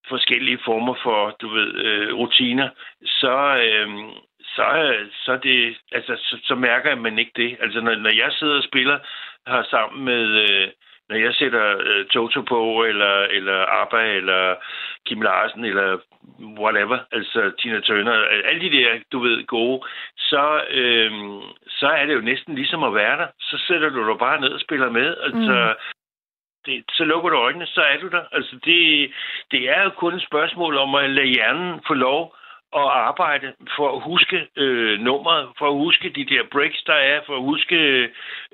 [0.07, 2.69] forskellige former for, du ved, øh, rutiner,
[3.05, 3.35] så,
[3.67, 3.89] øh,
[4.55, 4.65] så,
[5.25, 7.57] så, det, altså, så, så mærker man ikke det.
[7.59, 8.99] Altså, når, når jeg sidder og spiller
[9.47, 10.67] her sammen med, øh,
[11.11, 14.55] når jeg sætter øh, Toto på, eller, eller ABBA, eller
[15.05, 15.97] Kim Larsen, eller
[16.63, 18.13] whatever, altså Tina Turner,
[18.49, 21.11] alle de der, du ved, gode, så, øh,
[21.67, 23.27] så er det jo næsten ligesom at være der.
[23.39, 25.17] Så sætter du dig bare ned og spiller med.
[25.27, 25.79] Altså, mm.
[26.65, 28.23] det, så lukker du øjnene, så er du der.
[28.31, 29.11] Altså, det,
[29.51, 32.35] det er jo kun et spørgsmål om at lade hjernen få lov
[32.75, 37.21] at arbejde for at huske øh, nummeret, for at huske de der breaks, der er,
[37.25, 37.75] for at huske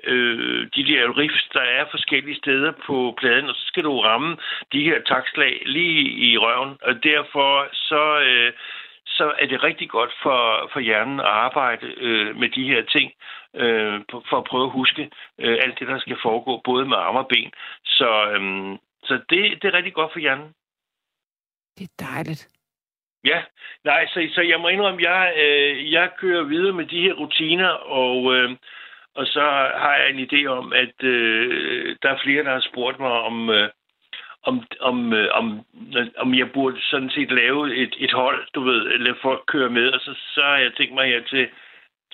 [0.04, 4.36] øh, de der riffs, der er forskellige steder på pladen, og så skal du ramme
[4.72, 8.52] de her takslag lige i røven, og derfor så, øh,
[9.06, 13.12] så er det rigtig godt for, for hjernen at arbejde øh, med de her ting,
[13.54, 14.00] øh,
[14.30, 17.28] for at prøve at huske øh, alt det, der skal foregå, både med arme og
[17.28, 17.50] ben.
[17.84, 20.54] Så, øh, så det, det er rigtig godt for hjernen.
[21.78, 22.57] Det er dejligt.
[23.30, 23.42] Ja,
[23.84, 27.68] nej, så, så jeg må indrømme, jeg, øh, jeg kører videre med de her rutiner,
[28.02, 28.50] og, øh,
[29.14, 29.40] og så
[29.82, 33.50] har jeg en idé om, at øh, der er flere, der har spurgt mig om,
[33.50, 33.68] øh,
[34.42, 35.46] om, om, øh, om,
[36.16, 39.86] om jeg burde sådan set lave et, et hold, du ved, eller folk køre med,
[39.88, 41.48] og så, så har jeg tænkt mig her til,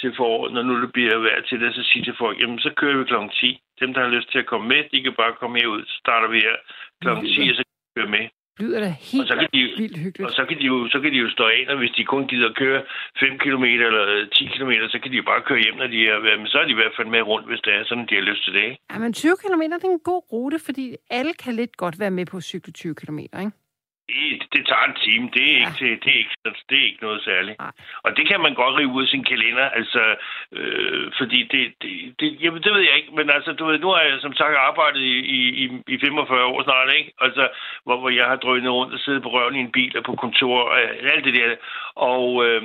[0.00, 2.70] til foråret, når nu det bliver værd til det, så sige til folk, jamen så
[2.76, 3.14] kører vi kl.
[3.32, 3.60] 10.
[3.80, 5.82] Dem, der har lyst til at komme med, de kan bare komme herud.
[5.86, 6.56] Så starter vi her
[7.02, 7.08] kl.
[7.26, 7.64] 10, og så
[7.96, 8.28] kører med
[8.60, 10.26] lyder da helt og så kan de, vildt hyggeligt.
[10.26, 12.26] Og så kan, de jo, så kan de jo stå af, og hvis de kun
[12.30, 12.82] gider at køre
[13.20, 16.18] 5 km eller 10 km, så kan de jo bare køre hjem, når de er
[16.38, 18.22] Men så er de i hvert fald med rundt, hvis det er sådan, de har
[18.30, 18.76] lyst til det.
[18.90, 22.10] Ja, men 20 km det er en god rute, fordi alle kan lidt godt være
[22.10, 23.50] med på at cykle 20 km, ikke?
[24.08, 25.30] Det, det tager en time.
[25.34, 25.58] Det er, ja.
[25.58, 26.36] ikke, det, er ikke,
[26.68, 27.56] det er ikke noget særligt.
[27.60, 27.68] Ja.
[28.04, 30.02] Og det kan man godt rive ud af sin kalender, altså,
[30.52, 33.88] øh, fordi det, det, det, jamen, det ved jeg ikke, men altså, du ved, nu
[33.88, 35.14] har jeg som sagt arbejdet i,
[35.62, 37.12] i, i 45 år snart, ikke?
[37.20, 37.48] Altså,
[37.84, 40.14] hvor, hvor jeg har drønet rundt og siddet på røven i en bil og på
[40.14, 40.80] kontor og
[41.12, 41.56] alt det der.
[41.94, 42.62] Og øh,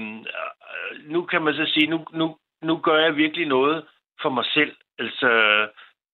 [1.06, 3.86] nu kan man så sige, nu, nu, nu gør jeg virkelig noget
[4.21, 4.75] for mig selv.
[4.99, 5.30] Altså,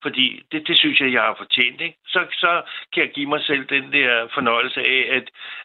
[0.05, 1.81] fordi det, det synes jeg, jeg har fortjent.
[1.81, 1.97] Ikke?
[2.07, 2.51] Så, så
[2.93, 5.01] kan jeg give mig selv den der fornøjelse af,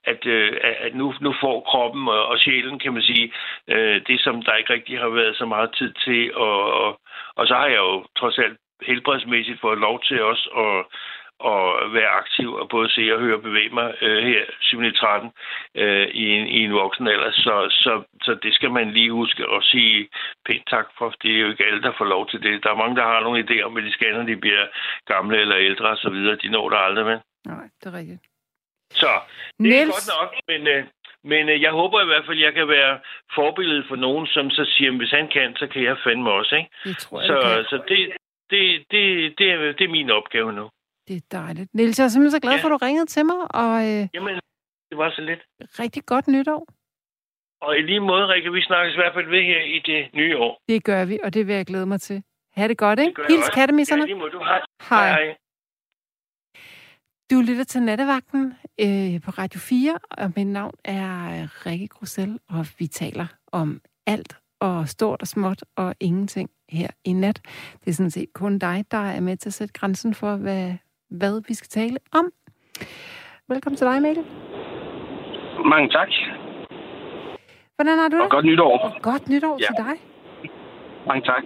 [0.04, 3.32] at, øh, at, at nu, nu får kroppen og, og sjælen, kan man sige,
[3.68, 6.34] øh, det, som der ikke rigtig har været så meget tid til.
[6.34, 7.00] Og, og,
[7.38, 10.76] og så har jeg jo trods alt helbredsmæssigt fået lov til også at,
[11.52, 16.24] at være aktiv og både se og høre bevæge mig øh, her 7-13 øh, i,
[16.36, 17.30] en, i en voksen alder.
[17.32, 20.08] Så, så, så det skal man lige huske at sige
[20.46, 21.14] pænt tak for.
[21.22, 22.62] Det er jo ikke alle, der får lov til det.
[22.64, 24.66] Der er mange, der har nogle idéer om, at de skal, når de bliver
[25.06, 26.18] gamle eller ældre osv.
[26.42, 27.18] De når der aldrig med.
[27.46, 28.20] Nej, det er rigtigt.
[28.90, 29.10] Så
[29.58, 29.90] det Niels...
[29.90, 30.84] er godt nok, men, øh,
[31.24, 33.00] men øh, jeg håber i hvert fald, at jeg kan være
[33.34, 36.56] forbillede for nogen, som så siger, at hvis han kan, så kan jeg fandme også.
[36.56, 36.70] Ikke?
[36.84, 37.98] Det tror jeg, så, det så det,
[38.50, 40.70] det, det, det, er, det er min opgave nu.
[41.08, 41.74] Det er dejligt.
[41.74, 43.40] Niels, jeg er simpelthen så glad for, at du ringede til mig.
[43.62, 44.34] Og, øh, Jamen,
[44.90, 45.42] det var så lidt.
[45.82, 46.66] Rigtig godt nytår.
[47.62, 50.38] Og i lige måde, Rikke, vi snakkes i hvert fald ved her i det nye
[50.38, 50.62] år.
[50.68, 52.22] Det gør vi, og det vil jeg glæde mig til.
[52.56, 53.22] Ha' det godt, ikke?
[53.22, 54.02] Det Hils kattemisserne.
[54.02, 54.66] Ja, lige måde, du har.
[54.88, 55.08] Hej.
[55.10, 55.36] hej.
[57.30, 62.66] Du lytter til Nattevagten øh, på Radio 4, og mit navn er Rikke Grusel, og
[62.78, 67.40] vi taler om alt og stort og småt og ingenting her i nat.
[67.80, 70.74] Det er sådan set kun dig, der er med til at sætte grænsen for, hvad,
[71.10, 72.32] hvad vi skal tale om.
[73.48, 74.24] Velkommen til dig, Mikkel.
[75.64, 76.08] Mange tak.
[77.76, 78.24] Hvordan har du det?
[78.24, 78.78] Og godt nytår.
[78.78, 79.66] Og godt nytår ja.
[79.66, 79.94] til dig.
[81.06, 81.44] Mange tak.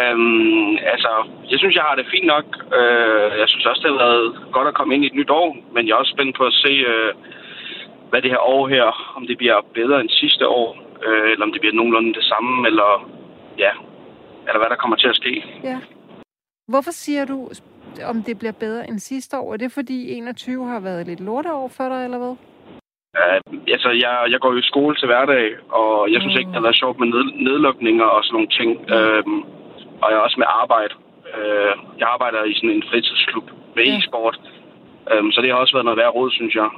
[0.00, 1.12] Øhm, altså,
[1.50, 2.46] jeg synes, jeg har det fint nok.
[2.78, 5.56] Øh, jeg synes også, det har været godt at komme ind i et nyt år,
[5.74, 7.14] men jeg er også spændt på at se, øh,
[8.10, 8.86] hvad det her år her,
[9.16, 10.68] om det bliver bedre end sidste år,
[11.06, 13.10] øh, eller om det bliver nogenlunde det samme, eller
[13.58, 13.72] ja,
[14.46, 15.44] eller hvad der kommer til at ske.
[15.64, 15.78] Ja.
[16.68, 17.48] Hvorfor siger du
[18.04, 19.52] om det bliver bedre end sidste år?
[19.52, 22.34] Er det fordi 21 har været lidt lorteår for dig, eller hvad?
[23.18, 23.38] Uh,
[23.74, 25.46] altså, jeg, jeg går jo i skole til hverdag,
[25.80, 26.38] og jeg synes mm.
[26.38, 28.70] ikke, det har været sjovt med ned, nedlukninger og sådan nogle ting.
[29.26, 29.38] Mm.
[29.38, 30.94] Uh, og jeg er også med arbejde.
[31.36, 33.96] Uh, jeg arbejder i sådan en fritidsklub med ja.
[33.96, 34.36] e-sport.
[35.12, 36.68] Um, så det har også været noget værd råd, synes jeg.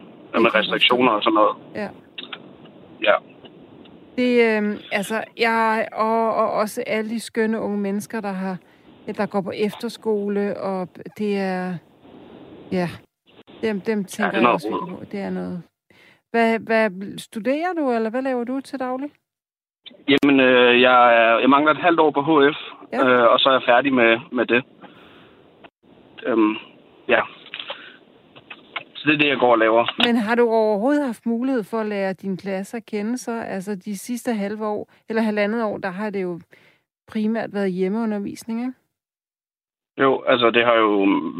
[0.45, 1.57] Med restriktioner og sådan noget.
[1.75, 1.89] Ja.
[3.09, 3.17] Ja.
[4.17, 8.57] Det, øh, altså, jeg og, og også alle de skønne unge mennesker, der har
[9.17, 11.75] der går på efterskole, og det er...
[12.73, 12.89] Ja,
[13.63, 15.05] dem, dem tænker ja, jeg også på.
[15.13, 15.63] Det er noget...
[16.31, 19.11] Hvad, hvad, studerer du, eller hvad laver du til daglig?
[20.09, 22.59] Jamen, øh, jeg, jeg mangler et halvt år på HF,
[22.93, 23.07] ja.
[23.07, 24.65] øh, og så er jeg færdig med, med det.
[26.27, 26.55] Øhm,
[27.09, 27.21] ja.
[28.95, 29.87] Så det er det, jeg går og laver.
[30.07, 33.41] Men har du overhovedet haft mulighed for at lære dine klasser at kende så?
[33.41, 36.41] Altså de sidste halve år, eller halvandet år, der har det jo
[37.09, 38.73] primært været hjemmeundervisning, ikke?
[40.01, 40.91] Jo, altså det har jo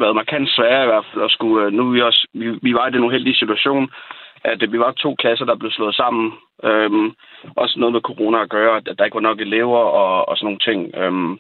[0.03, 1.67] været markant sværere i hvert fald at skulle...
[1.67, 3.91] Øh, nu vi også, vi, vi var i den uheldige situation,
[4.45, 6.33] at vi var to klasser, der blev slået sammen.
[6.65, 7.13] Øhm,
[7.57, 10.45] også noget med corona at gøre, at der ikke var nok elever og, og sådan
[10.47, 10.95] nogle ting.
[11.03, 11.33] Øhm,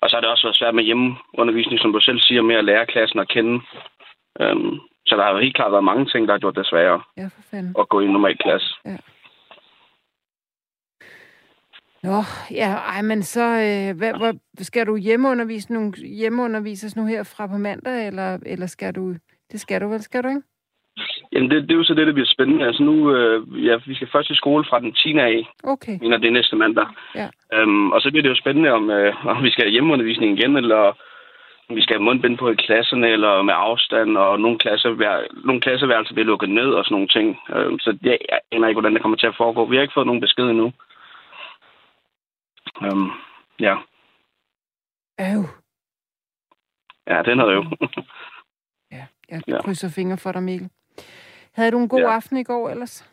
[0.00, 2.64] og så har det også været svært med hjemmeundervisning, som du selv siger, med at
[2.64, 3.54] lære klassen at kende.
[4.40, 7.00] Øhm, Så der har jo helt klart været mange ting, der har gjort det sværere
[7.16, 7.74] Ja, for fanden.
[7.78, 8.68] at gå i en normal klasse.
[12.02, 17.22] Nå, ja, ej, men så øh, hvad, hvad, skal du hjemmeundervise nogle, hjemmeundervises nu her
[17.22, 19.14] fra på mandag, eller, eller skal du,
[19.52, 20.42] det skal du vel, skal du ikke?
[21.32, 22.66] Jamen, det, det er jo så det, der bliver spændende.
[22.66, 25.18] Altså nu, øh, ja, vi skal først i skole fra den 10.
[25.18, 26.86] af, Okay, mener det er næste mandag.
[27.14, 27.28] Ja.
[27.54, 30.56] Øhm, og så bliver det jo spændende, om, øh, om vi skal have hjemmeundervisning igen,
[30.56, 30.82] eller
[31.68, 35.60] om vi skal have mundbind på i klasserne, eller med afstand, og nogle, klassevær- nogle
[35.60, 37.38] klasseværelser bliver lukket ned og sådan nogle ting.
[37.56, 39.64] Øhm, så jeg, jeg aner ikke, hvordan det kommer til at foregå.
[39.66, 40.72] Vi har ikke fået nogen besked endnu.
[42.82, 43.10] Øhm,
[43.60, 43.74] ja.
[45.20, 45.44] øv.
[47.06, 47.64] ja, den havde jo.
[48.92, 49.62] Ja, jeg Ja.
[49.62, 50.70] krydser fingre for dig, Mikkel.
[51.54, 52.14] Havde du en god Ja.
[52.14, 53.10] aften i går ellers?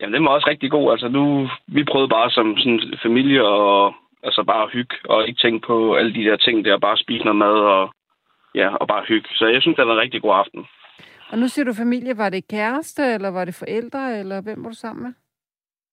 [0.00, 0.92] Jamen, den var også rigtig god.
[0.92, 5.66] Altså, nu, vi prøvede bare som sådan familie og altså bare hygge, og ikke tænke
[5.66, 7.94] på alle de der ting der, bare spise noget mad og,
[8.54, 9.28] ja, og bare hygge.
[9.34, 10.66] Så jeg synes, det var en rigtig god aften.
[11.30, 14.70] Og nu siger du familie, var det kæreste, eller var det forældre, eller hvem var
[14.70, 15.12] du sammen med?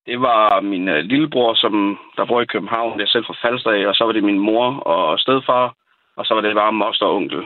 [0.06, 2.98] Det var min øh, lillebror, som der bor i København.
[3.00, 5.76] Det er selv fra Falster og så var det min mor og stedfar,
[6.16, 7.44] og så var det bare moster og onkel.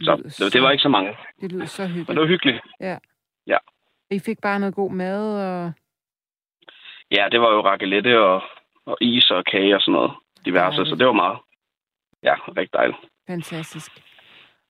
[0.00, 2.08] Så lyder det, det var ikke så mange, Det lyder så men hyggeligt.
[2.08, 2.60] det var hyggeligt.
[4.10, 5.72] I fik bare noget god mad, og
[7.10, 8.42] Ja, det var jo raclette og,
[8.86, 10.12] og is og kage og sådan noget
[10.44, 10.88] diverse, Dejligt.
[10.88, 11.38] så det var meget,
[12.22, 12.98] ja, rigtig dejligt.
[13.26, 13.90] fantastisk.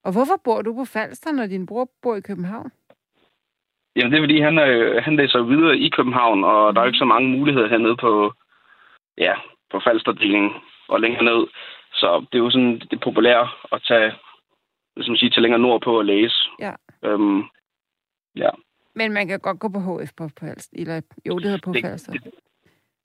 [0.04, 2.70] Og hvorfor bor du på Falster, når din bror bor i København?
[3.96, 6.88] Jamen, det er fordi, han, øh, han læser videre i København, og der er jo
[6.88, 8.32] ikke så mange muligheder hernede på,
[9.18, 9.34] ja,
[9.70, 10.50] på Falsterdelen
[10.88, 11.46] og længere ned.
[11.92, 14.12] Så det er jo sådan det populært at tage,
[14.96, 16.36] man siger, til længere nord på at læse.
[16.60, 16.72] Ja.
[17.04, 17.42] Øhm,
[18.36, 18.50] ja.
[18.94, 20.76] Men man kan godt gå på HF på Falster.
[20.80, 22.12] Eller, jo, det hedder på Det- Falster.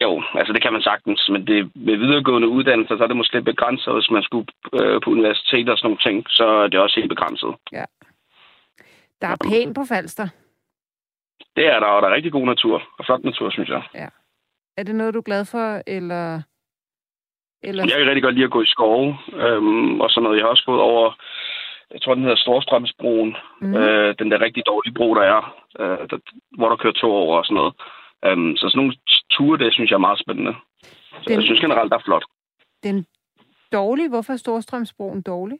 [0.01, 3.33] Jo, altså det kan man sagtens, men det, med videregående uddannelser, så er det måske
[3.35, 6.79] lidt begrænset, hvis man skulle øh, på universitet og sådan nogle ting, så er det
[6.79, 7.49] også helt begrænset.
[9.21, 10.27] Der er pænt på Falster.
[11.55, 13.83] Det er der, og der er rigtig god natur, og flot natur, synes jeg.
[14.77, 16.41] Er det noget, du er glad for, eller...
[17.63, 17.83] eller...
[17.83, 20.37] Jeg kan rigtig godt lide at gå i skove, øhm, og sådan noget.
[20.37, 21.05] Jeg har også gået over,
[21.91, 23.75] jeg tror, den hedder Storstrømsbroen, mm.
[23.75, 25.41] øh, den der rigtig dårlige bro, der er,
[25.79, 26.17] øh, der,
[26.57, 27.73] hvor der kører tog over og sådan noget.
[28.25, 28.95] Øhm, så sådan nogle
[29.31, 30.53] ture, det synes jeg er meget spændende.
[31.11, 32.23] Så Den- jeg synes generelt, der er flot.
[32.83, 33.05] Den
[33.73, 35.57] dårlige, hvorfor er Storstrømsbroen dårlig?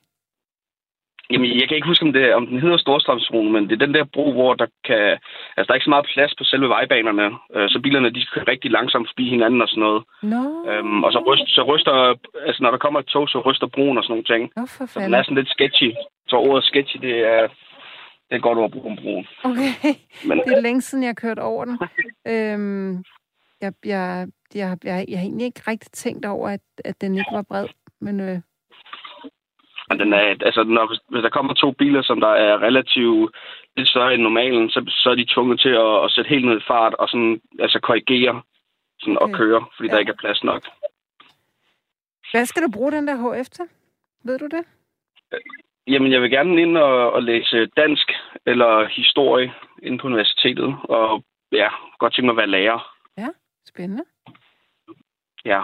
[1.31, 3.93] Jamen, jeg kan ikke huske, om, det, om den hedder Storstrømsbroen, men det er den
[3.93, 5.03] der bro, hvor der kan...
[5.57, 8.47] Altså, der er ikke så meget plads på selve vejbanerne, øh, så bilerne de kører
[8.47, 10.03] rigtig langsomt forbi hinanden og sådan noget.
[10.23, 11.93] Nå, Øhm, og så, ryst, så ryster...
[12.47, 14.51] Altså, når der kommer et tog, så ryster broen og sådan nogle ting.
[14.67, 15.91] For Så den er sådan lidt sketchy.
[16.27, 17.41] Så ordet sketchy, det er,
[18.27, 18.95] det er godt over broen.
[19.01, 19.25] broen.
[19.43, 19.71] Okay,
[20.27, 21.79] Men det er længe siden, jeg har kørt over den.
[22.27, 23.03] Øhm,
[23.61, 27.31] jeg, jeg, jeg, jeg, jeg har egentlig ikke rigtig tænkt over, at, at den ikke
[27.31, 27.67] var bred.
[28.01, 28.39] Men øh,
[29.91, 33.35] men den er, altså, når, hvis- der kommer to biler, som der er relativt
[33.77, 36.57] lidt større end normalen, så, så er de tvunget til at, at sætte helt ned
[36.57, 38.41] i fart og sådan, altså korrigere
[38.99, 39.33] sådan, Okay.
[39.33, 39.91] og køre, fordi ja.
[39.91, 39.99] der Ja.
[39.99, 40.63] ikke er plads nok.
[42.31, 43.65] hvad skal du bruge den der HF til?
[44.23, 44.63] Ved du det?
[45.87, 48.11] Jamen, jeg vil gerne ind og, og læse dansk
[48.45, 52.95] eller historie inde på universitetet, og ja, godt tænke mig at være lærer.
[53.67, 54.03] Spændende.
[55.45, 55.61] Ja.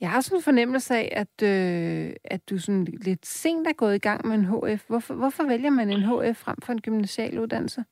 [0.00, 3.94] Jeg har sådan en fornemmelse af, at, øh, at du sådan lidt sent er gået
[3.94, 4.82] i gang med en HF.
[4.88, 7.84] Hvorfor, hvorfor vælger man en HF frem for en gymnasial uddannelse?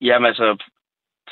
[0.00, 0.56] Jamen altså,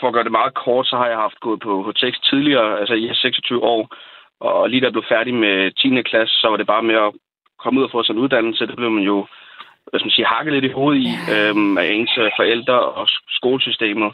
[0.00, 2.94] for at gøre det meget kort, så har jeg haft gået på HTX tidligere, altså
[2.94, 3.94] i 26 år,
[4.40, 6.02] og lige da jeg blev færdig med 10.
[6.02, 7.12] klasse, så var det bare med at
[7.58, 8.66] komme ud og få sådan en uddannelse.
[8.66, 9.26] Det blev man jo,
[9.94, 13.24] skal man sige, hakket lidt i hovedet i øhm, af ens øh, forældre og sk-
[13.38, 14.12] skolesystemet.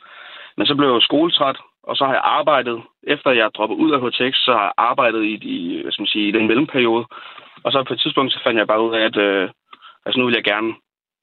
[0.56, 3.90] Men så blev jeg jo skoletræt, og så har jeg arbejdet, efter jeg droppede ud
[3.92, 7.06] af HTX, så har jeg arbejdet i, i, hvad skal man sige, i den mellemperiode.
[7.64, 9.50] Og så på et tidspunkt, så fandt jeg bare ud af, at øh,
[10.06, 10.74] altså, nu vil jeg gerne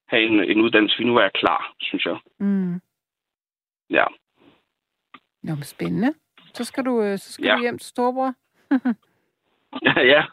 [0.08, 2.17] have en, en uddannelse, for nu er jeg klar, synes jeg.
[2.39, 2.82] Mm.
[3.89, 4.06] Ja.
[5.43, 6.13] Nå, men spændende.
[6.54, 7.56] Så skal du, øh, så skal Ja.
[7.56, 8.34] du hjem til Storbror.
[10.13, 10.23] ja,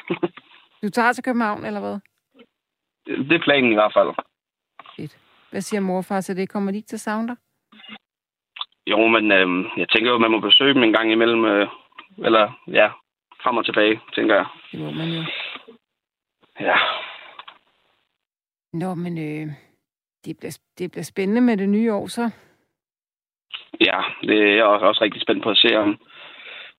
[0.82, 1.98] Du tager til København, eller hvad?
[3.06, 4.08] det er planen i hvert fald.
[5.50, 6.48] Hvad siger morfar til det?
[6.48, 7.36] Kommer de ikke til at savne dig?
[8.90, 11.44] Jo, men øh, jeg tænker jo, at man må besøge dem en gang imellem.
[11.44, 11.68] Øh,
[12.19, 12.88] eller ja,
[13.42, 14.46] frem og tilbage, tænker jeg.
[14.73, 15.23] Det må man jo.
[16.60, 16.77] Ja,
[18.73, 19.46] Nå, men øh,
[20.25, 22.31] det, bliver, det bliver spændende med det nye år, så.
[23.81, 25.98] ja det er jeg også, rigtig spændt på at se, om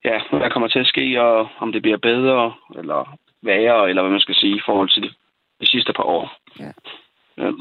[0.04, 4.12] ja, hvad kommer til at ske, og om det bliver bedre, eller værre, eller hvad
[4.12, 5.04] man skal sige, i forhold til
[5.60, 6.38] de, sidste par år.
[6.60, 6.72] Ja.
[7.38, 7.52] Ja.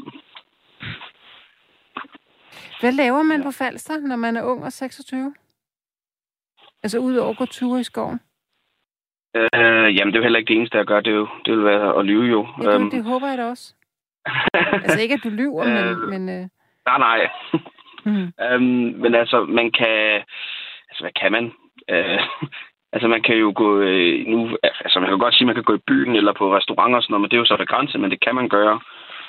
[2.81, 5.33] Hvad laver man på Falster, når man er ung og 26?
[6.83, 8.19] Altså ud over at gå ture i skoven?
[9.35, 11.01] Øh, jamen, det er jo heller ikke det eneste, jeg gør.
[11.01, 12.47] Det, er jo, det vil være at lyve jo.
[12.63, 13.73] Ja, Øhm, det, det håber jeg da også.
[14.83, 15.83] altså ikke, at du lyver, men...
[15.83, 16.47] Øh, men øh...
[16.85, 17.29] Nej, nej.
[18.05, 18.27] Mm.
[18.45, 19.97] øhm, men altså, man kan...
[20.89, 21.45] Altså, hvad kan man?
[21.89, 22.19] Øh,
[22.93, 24.57] altså, man kan jo gå øh, nu...
[24.63, 27.03] Altså, man kan godt sige, at man kan gå i byen eller på restauranter og
[27.03, 28.79] sådan noget, men det er jo så begrænset, men det kan man gøre.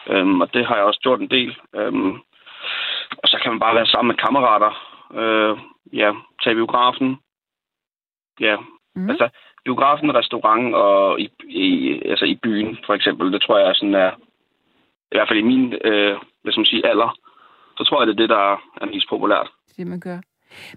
[0.07, 1.57] Øhm, og det har jeg også gjort en del.
[1.77, 2.13] Øhm,
[3.23, 4.73] og så kan man bare være sammen med kammerater.
[5.21, 5.59] Øh,
[5.93, 7.17] ja, tage biografen.
[8.41, 8.57] Ja,
[8.95, 9.11] mm.
[9.11, 9.29] altså
[9.65, 11.69] biografen, restaurant og i, i,
[12.05, 13.33] altså i byen, for eksempel.
[13.33, 14.11] Det tror jeg sådan er,
[15.13, 17.19] i hvert fald i min, øh, hvad skal man sige, alder,
[17.77, 19.49] så tror jeg, det er det, der er mest populært.
[19.69, 20.19] Det det, man gør.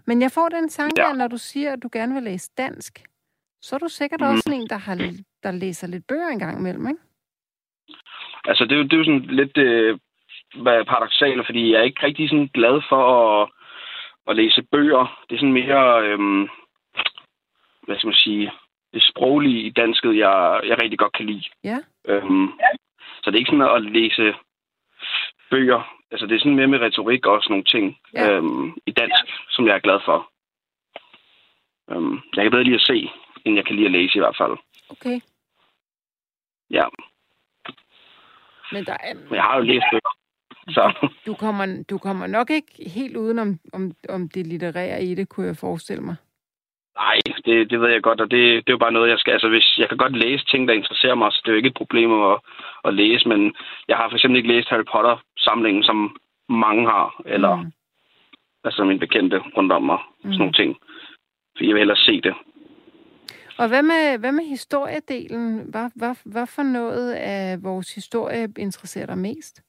[0.05, 1.13] Men jeg får den tanke, ja.
[1.13, 3.03] når du siger, at du gerne vil læse dansk,
[3.61, 4.27] så er du sikkert mm.
[4.27, 4.95] også en, der, har,
[5.43, 7.01] der læser lidt bøger engang imellem, ikke?
[8.45, 9.99] Altså, det er jo, det er jo sådan lidt øh,
[10.63, 13.49] paradoxalt, fordi jeg er ikke rigtig sådan glad for at,
[14.27, 15.23] at læse bøger.
[15.29, 16.19] Det er sådan mere, øh,
[17.85, 18.51] hvad skal man sige,
[18.93, 21.43] det sproglige i dansket, jeg, jeg rigtig godt kan lide.
[21.63, 21.77] Ja.
[22.07, 22.47] Øhm,
[23.21, 24.33] så det er ikke sådan at læse
[25.49, 25.81] bøger.
[26.11, 28.31] Altså, det er sådan mere med retorik og sådan nogle ting ja.
[28.31, 30.31] øhm, i dansk, som jeg er glad for.
[31.91, 33.09] Øhm, jeg kan bedre lide at se,
[33.45, 34.57] end jeg kan lide at læse i hvert fald.
[34.89, 35.19] Okay.
[36.69, 36.85] Ja.
[38.71, 39.13] Men, der er...
[39.13, 40.15] Men jeg har jo læst bøger.
[40.69, 41.09] Så.
[41.25, 45.29] Du, kommer, du kommer nok ikke helt uden om, om, om det litterære i det,
[45.29, 46.15] kunne jeg forestille mig.
[46.95, 49.31] Nej, det, det ved jeg godt, og det, det er jo bare noget, jeg skal...
[49.31, 51.73] Altså, hvis, jeg kan godt læse ting, der interesserer mig, så det er jo ikke
[51.73, 52.39] et problem at,
[52.85, 53.55] at læse, men
[53.87, 56.17] jeg har for eksempel ikke læst Harry Potter-samlingen, som
[56.49, 57.71] mange har, eller mm.
[58.63, 60.31] altså min bekendte rundt om mig, mm.
[60.31, 60.77] sådan nogle ting.
[61.57, 62.33] For jeg vil hellere se det.
[63.57, 65.65] Og hvad med, hvad med historiedelen?
[65.71, 69.61] Hvad, hvad, hvad for noget af vores historie interesserer dig mest?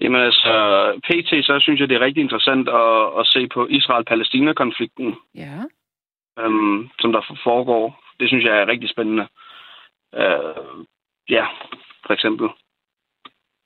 [0.00, 0.52] Jamen altså,
[1.06, 5.14] PT, så synes jeg, det er rigtig interessant at, at se på Israel-Palæstina-konflikten.
[5.34, 5.58] Ja.
[6.38, 8.02] Øhm, som der foregår.
[8.20, 9.26] Det synes jeg er rigtig spændende.
[10.14, 10.84] Øh,
[11.28, 11.46] ja,
[12.06, 12.48] for eksempel.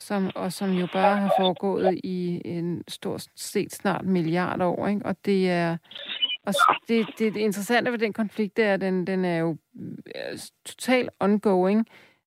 [0.01, 5.07] Som, og som jo bare har foregået i en stort set snart milliard år, ikke?
[5.07, 5.77] Og det er...
[6.47, 6.55] Og
[6.89, 9.57] det, det, det interessante ved den konflikt, det er, at den, den er jo
[9.87, 11.87] øh, totalt ongoing.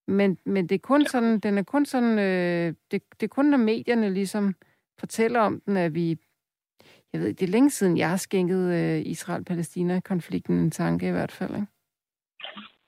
[0.09, 3.45] Men, men det er kun sådan, den er kun sådan, øh, det, det er kun
[3.45, 4.53] når medierne ligesom
[4.99, 6.17] fortæller om den, at vi,
[7.13, 11.31] jeg ved det er længe siden, jeg har skænket øh, Israel-Palæstina-konflikten en tanke i hvert
[11.31, 11.67] fald, ikke?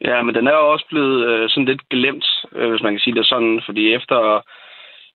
[0.01, 2.99] Ja, men den er jo også blevet øh, sådan lidt glemt, øh, hvis man kan
[2.99, 4.41] sige det sådan, fordi efter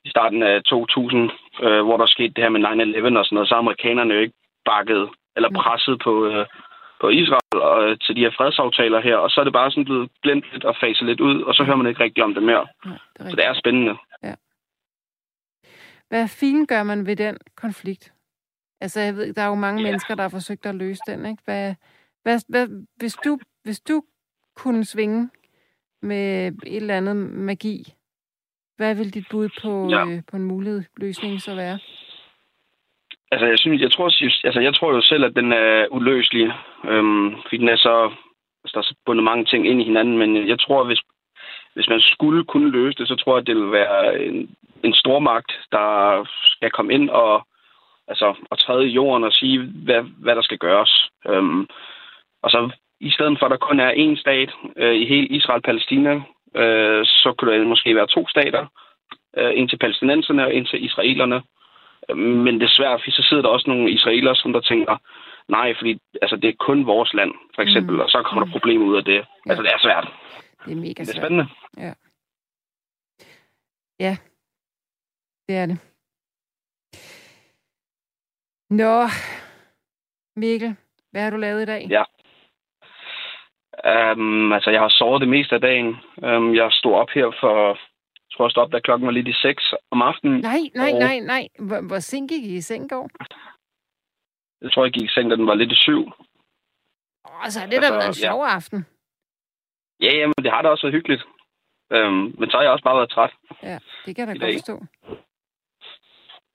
[0.04, 1.30] i starten af 2000,
[1.62, 4.38] øh, hvor der skete det her med 9-11 og sådan noget, så amerikanerne jo ikke
[4.64, 6.46] bakket eller presset på, øh,
[7.00, 9.84] på Israel og øh, til de her fredsaftaler her, og så er det bare sådan
[9.84, 12.42] blevet glemt lidt og faset lidt ud, og så hører man ikke rigtig om det
[12.42, 12.66] mere.
[12.84, 13.94] Ja, det så det er spændende.
[14.22, 14.34] Ja.
[16.08, 18.12] Hvad fint gør man ved den konflikt?
[18.80, 19.86] Altså, jeg ved, der er jo mange ja.
[19.88, 21.42] mennesker, der har forsøgt at løse den, ikke?
[21.44, 21.74] Hvad,
[22.22, 24.02] hvad, hvad, hvis, du, hvis du
[24.56, 25.30] kunne svinge
[26.02, 27.94] med et eller andet magi,
[28.76, 30.06] hvad vil dit bud på, ja.
[30.06, 31.78] øh, på en mulighed løsning så være?
[33.32, 34.06] Altså, jeg synes, jeg tror,
[34.44, 36.52] altså, jeg tror jo selv, at den er uløselig.
[36.84, 37.94] Øhm, fordi den er så,
[38.64, 41.00] altså, der er så bundet mange ting ind i hinanden, men jeg tror, hvis,
[41.74, 44.94] hvis man skulle kunne løse det, så tror jeg, at det vil være en, en
[44.94, 47.46] stormagt, der skal komme ind og,
[48.08, 51.10] altså, og træde i jorden og sige, hvad, hvad der skal gøres.
[51.28, 51.66] Øhm,
[52.42, 52.70] og så
[53.00, 56.14] i stedet for, at der kun er én stat øh, i hele Israel-Palæstina,
[56.56, 58.66] øh, så kunne der måske være to stater.
[59.36, 61.42] Øh, en til palæstinenserne og en til israelerne.
[62.14, 64.96] Men det er svært, fordi så sidder der også nogle israelere, som der tænker,
[65.48, 68.00] nej, fordi altså, det er kun vores land, for eksempel, mm.
[68.00, 68.50] og så kommer mm.
[68.50, 69.14] der problemer ud af det.
[69.14, 69.50] Ja.
[69.50, 70.08] Altså, det er svært.
[70.64, 71.06] Det er mega svært.
[71.06, 71.46] Det er spændende.
[71.76, 71.92] Ja.
[74.00, 74.16] Ja,
[75.48, 75.78] det er det.
[78.70, 79.06] Nå,
[80.36, 80.76] Mikkel,
[81.10, 81.86] hvad har du lavet i dag?
[81.90, 82.04] Ja.
[84.12, 85.96] Um, altså, jeg har sovet det meste af dagen.
[86.16, 87.78] Um, jeg stod op her for
[88.36, 90.40] tror jeg stoppe, da klokken var lidt i 6 om aftenen.
[90.40, 90.98] Nej, nej, og...
[90.98, 91.48] nej, nej.
[91.58, 93.10] Hvor, hvor sent gik I i seng går?
[94.62, 96.06] Jeg tror, jeg gik i seng, da den var lidt i 7.
[97.28, 98.54] Åh, så er det altså, da været en sjov ja.
[98.54, 98.86] aften.
[100.00, 101.22] Ja, jamen, det har da også været hyggeligt.
[101.92, 103.32] Øhm, men så har jeg også bare været træt.
[103.62, 104.76] Ja, det kan jeg da godt forstå.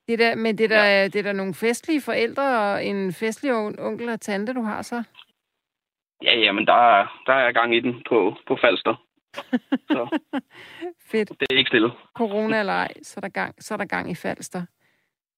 [0.08, 1.04] Det der, men det der, ja.
[1.04, 3.54] det er der nogle festlige forældre og en festlig
[3.88, 5.04] onkel og tante, du har så?
[6.24, 8.96] Ja, jamen, der, er, der er gang i den på, på Falster.
[9.92, 10.20] Så.
[11.12, 11.30] Fedt.
[11.30, 11.92] Det er ikke stille.
[12.16, 14.66] Corona eller ej, så er der gang, så er der gang i Falster.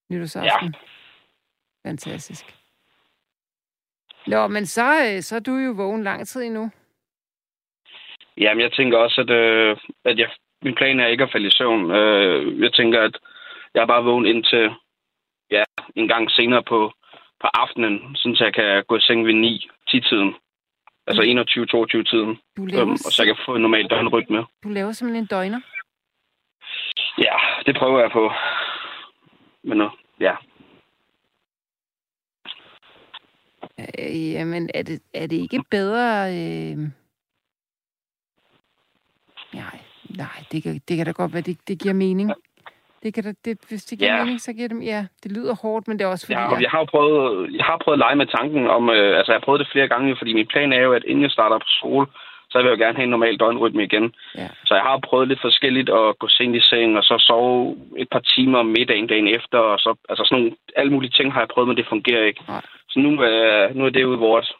[0.09, 0.75] Nytårsaften.
[1.85, 1.89] Ja.
[1.89, 2.45] Fantastisk.
[4.27, 6.71] Nå, men så, øh, så er du jo vågen lang tid endnu.
[8.37, 10.29] Jamen, jeg tænker også, at, øh, at jeg,
[10.61, 11.91] min plan er ikke at falde i søvn.
[11.91, 13.17] Øh, jeg tænker, at
[13.73, 14.69] jeg er bare vågen indtil
[15.51, 15.63] ja,
[15.95, 16.91] en gang senere på,
[17.41, 19.33] på aftenen, så jeg kan gå i seng ved
[19.89, 20.35] 9-10-tiden.
[21.07, 22.37] Altså 21-22-tiden.
[22.57, 22.81] Du laver...
[22.81, 24.45] øhm, og så jeg kan få en normal døgnrytme.
[24.63, 25.61] Du laver simpelthen en døgner?
[27.65, 28.31] det prøver jeg på.
[29.63, 29.89] Men nu,
[30.19, 30.35] ja.
[33.79, 36.29] Øh, jamen, er det, er det ikke bedre...
[36.29, 36.77] Øh...
[39.53, 39.79] Nej,
[40.09, 42.31] nej, det kan, det kan da godt være, det, det giver mening.
[43.03, 44.23] Det kan da, det, hvis det giver ja.
[44.23, 44.85] mening, så giver det...
[44.85, 46.39] Ja, det lyder hårdt, men det er også fordi...
[46.39, 48.89] Ja, og jeg har prøvet, jeg har prøvet at lege med tanken om...
[48.89, 51.23] Øh, altså, jeg har prøvet det flere gange, fordi min plan er jo, at inden
[51.23, 52.07] jeg starter på skole,
[52.49, 54.13] så vil jeg jo gerne have en normal døgnrytme igen.
[54.37, 54.47] Ja.
[54.65, 58.09] Så jeg har prøvet lidt forskelligt at gå sent i seng, og så sove et
[58.09, 61.41] par timer om middagen dagen efter, og så, altså sådan nogle, alle mulige ting har
[61.41, 62.41] jeg prøvet, men det fungerer ikke.
[62.47, 62.61] Nej.
[62.89, 64.51] Så nu, er, nu er det ude vores.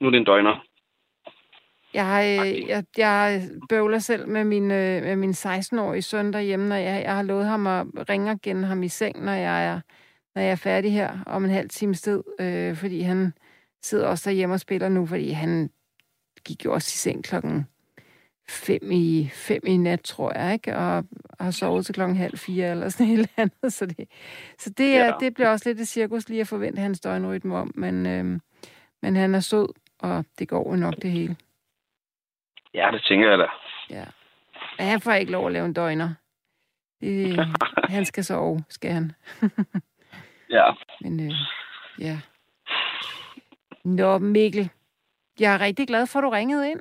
[0.00, 0.56] Nu er det en døgner.
[1.94, 6.76] Jeg, øh, jeg, jeg bøvler selv med min, øh, med min 16-årige søn derhjemme, når
[6.76, 9.80] jeg, jeg har lovet ham at ringe igen ham i seng, når jeg er,
[10.34, 13.32] når jeg er færdig her om en halv time tid, øh, fordi han
[13.82, 15.70] sidder også derhjemme og spiller nu, fordi han
[16.44, 17.66] gik jo også i seng klokken
[18.50, 20.76] fem i, fem i nat, tror jeg, ikke?
[20.76, 21.04] Og
[21.40, 23.72] har sovet til klokken halv fire eller sådan noget andet.
[23.78, 24.08] Så det,
[24.58, 25.12] så det, er, ja.
[25.20, 27.72] det bliver også lidt et cirkus lige at forvente hans døgnrytme om.
[27.74, 28.40] Men, øhm,
[29.02, 29.68] men han er sød,
[29.98, 31.36] og det går jo nok det hele.
[32.74, 33.46] Ja, det tænker jeg da.
[33.90, 34.04] Ja.
[34.78, 36.14] Men han får ikke lov at lave en døgner.
[37.00, 37.38] Det,
[37.96, 39.12] han skal sove, skal han.
[40.56, 40.72] ja.
[41.00, 41.32] Men øh,
[41.98, 42.20] ja.
[43.84, 44.70] Nå, Mikkel.
[45.40, 46.80] Jeg er rigtig glad for, at du ringede ind.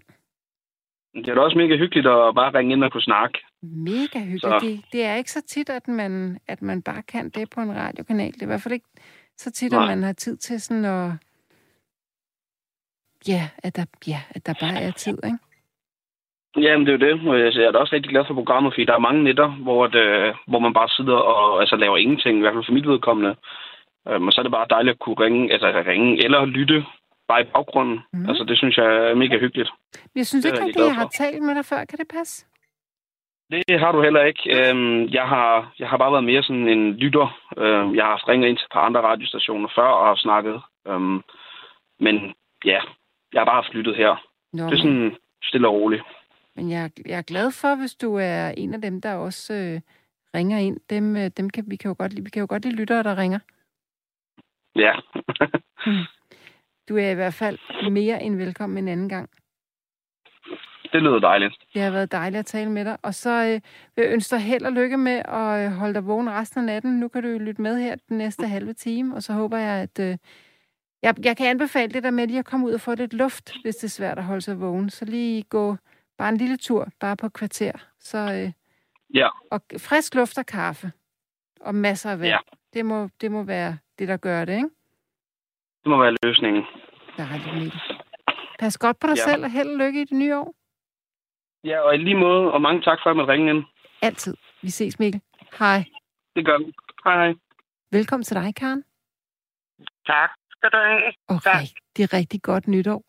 [1.16, 3.40] Det er da også mega hyggeligt at bare ringe ind og kunne snakke.
[3.62, 4.62] Mega hyggeligt.
[4.62, 7.76] Det, det er ikke så tit, at man, at man bare kan det på en
[7.76, 8.34] radiokanal.
[8.34, 8.90] Det er i hvert fald ikke
[9.38, 9.82] så tit, Nej.
[9.82, 11.12] at man har tid til sådan at...
[13.28, 15.38] Ja, at der, ja, at der bare er tid, ikke?
[16.58, 17.56] Jamen, det er jo det.
[17.56, 20.36] Jeg er da også rigtig glad for programmet, fordi der er mange netter, hvor, det,
[20.48, 23.36] hvor man bare sidder og altså, laver ingenting, i hvert fald for mit vedkommende.
[24.06, 26.86] Um, og så er det bare dejligt at kunne ringe, altså ringe eller lytte
[27.28, 28.00] bare i baggrunden.
[28.14, 28.30] Mm.
[28.30, 29.70] Altså, det synes jeg er mega hyggeligt.
[30.16, 31.86] Jeg synes ikke, at jeg har talt med dig før.
[31.90, 32.46] Kan det passe?
[33.52, 34.44] Det har du heller ikke.
[34.56, 37.28] Øhm, jeg, har, jeg har bare været mere sådan en lytter.
[37.58, 40.62] Øhm, jeg har haft ringet ind til et par andre radiostationer før og har snakket.
[40.88, 41.22] Øhm,
[42.00, 42.16] men
[42.66, 42.80] ja,
[43.34, 44.24] jeg har bare haft lyttet her.
[44.54, 46.04] Nå, det er sådan stille og roligt.
[46.60, 49.82] Men jeg, jeg er glad for, hvis du er en af dem, der også øh,
[50.36, 50.78] ringer ind.
[50.90, 53.04] Dem, øh, dem kan, vi, kan jo godt lide, vi kan jo godt lide lyttere,
[53.04, 53.40] der ringer.
[54.76, 54.94] Ja.
[55.86, 56.06] Hmm.
[56.90, 57.58] Du er i hvert fald
[57.92, 59.30] mere end velkommen en anden gang.
[60.94, 61.56] Det lyder dejligt.
[61.74, 62.98] Det har været dejligt at tale med dig.
[63.04, 63.62] Og så øh,
[63.96, 66.66] vil jeg ønske dig held og lykke med at øh, holde dig vågen resten af
[66.66, 67.00] natten.
[67.00, 69.82] Nu kan du jo lytte med her den næste halve time, og så håber jeg,
[69.82, 70.00] at...
[70.00, 70.18] Øh,
[71.02, 73.54] jeg, jeg kan anbefale det der med lige at komme ud og få lidt luft,
[73.62, 74.90] hvis det er svært at holde sig vågen.
[74.90, 75.78] Så lige gå
[76.20, 77.72] bare en lille tur, bare på kvarter.
[78.00, 78.52] Så, øh,
[79.14, 79.30] ja.
[79.52, 80.92] Og frisk luft og kaffe.
[81.62, 82.30] Og masser af vand.
[82.30, 82.38] Ja.
[82.74, 84.70] Det, må, det må være det, der gør det, ikke?
[85.84, 86.64] Det må være løsningen.
[87.18, 87.82] Dejligt, Mikkel.
[88.60, 89.32] Pas godt på dig ja.
[89.32, 90.54] selv, og held og lykke i det nye år.
[91.64, 93.64] Ja, og i lige måde, og mange tak for, at man ringe ind.
[94.02, 94.36] Altid.
[94.62, 95.22] Vi ses, Mikkel.
[95.60, 95.84] Hej.
[96.36, 96.74] Det gør vi.
[97.04, 97.34] Hej, hej.
[97.92, 98.84] Velkommen til dig, Karen.
[100.06, 101.14] Tak skal du have.
[101.28, 101.68] Okay, tak.
[101.98, 103.04] det er rigtig godt nytår.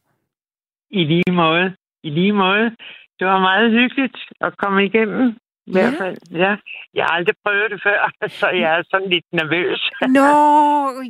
[0.91, 1.77] I lige måde.
[2.03, 2.77] I lige måde.
[3.19, 5.37] Det var meget hyggeligt at komme igennem.
[5.67, 6.57] I hvert fald, ja.
[6.95, 9.91] Jeg har aldrig prøvet det før, så jeg er sådan lidt nervøs.
[10.19, 10.29] Nå,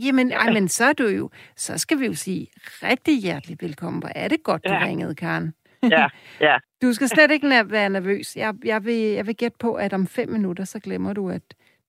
[0.07, 2.47] jamen, ej, men så er du jo, så skal vi jo sige
[2.83, 4.03] rigtig hjertelig velkommen.
[4.03, 4.85] Hvor er det godt, du ja.
[4.85, 5.55] ringede, Karen.
[5.83, 6.07] ja,
[6.49, 6.59] ja.
[6.83, 8.37] Du skal slet ikke være nervøs.
[8.37, 11.43] Jeg, jeg, vil, jeg vil gætte på, at om fem minutter, så glemmer du, at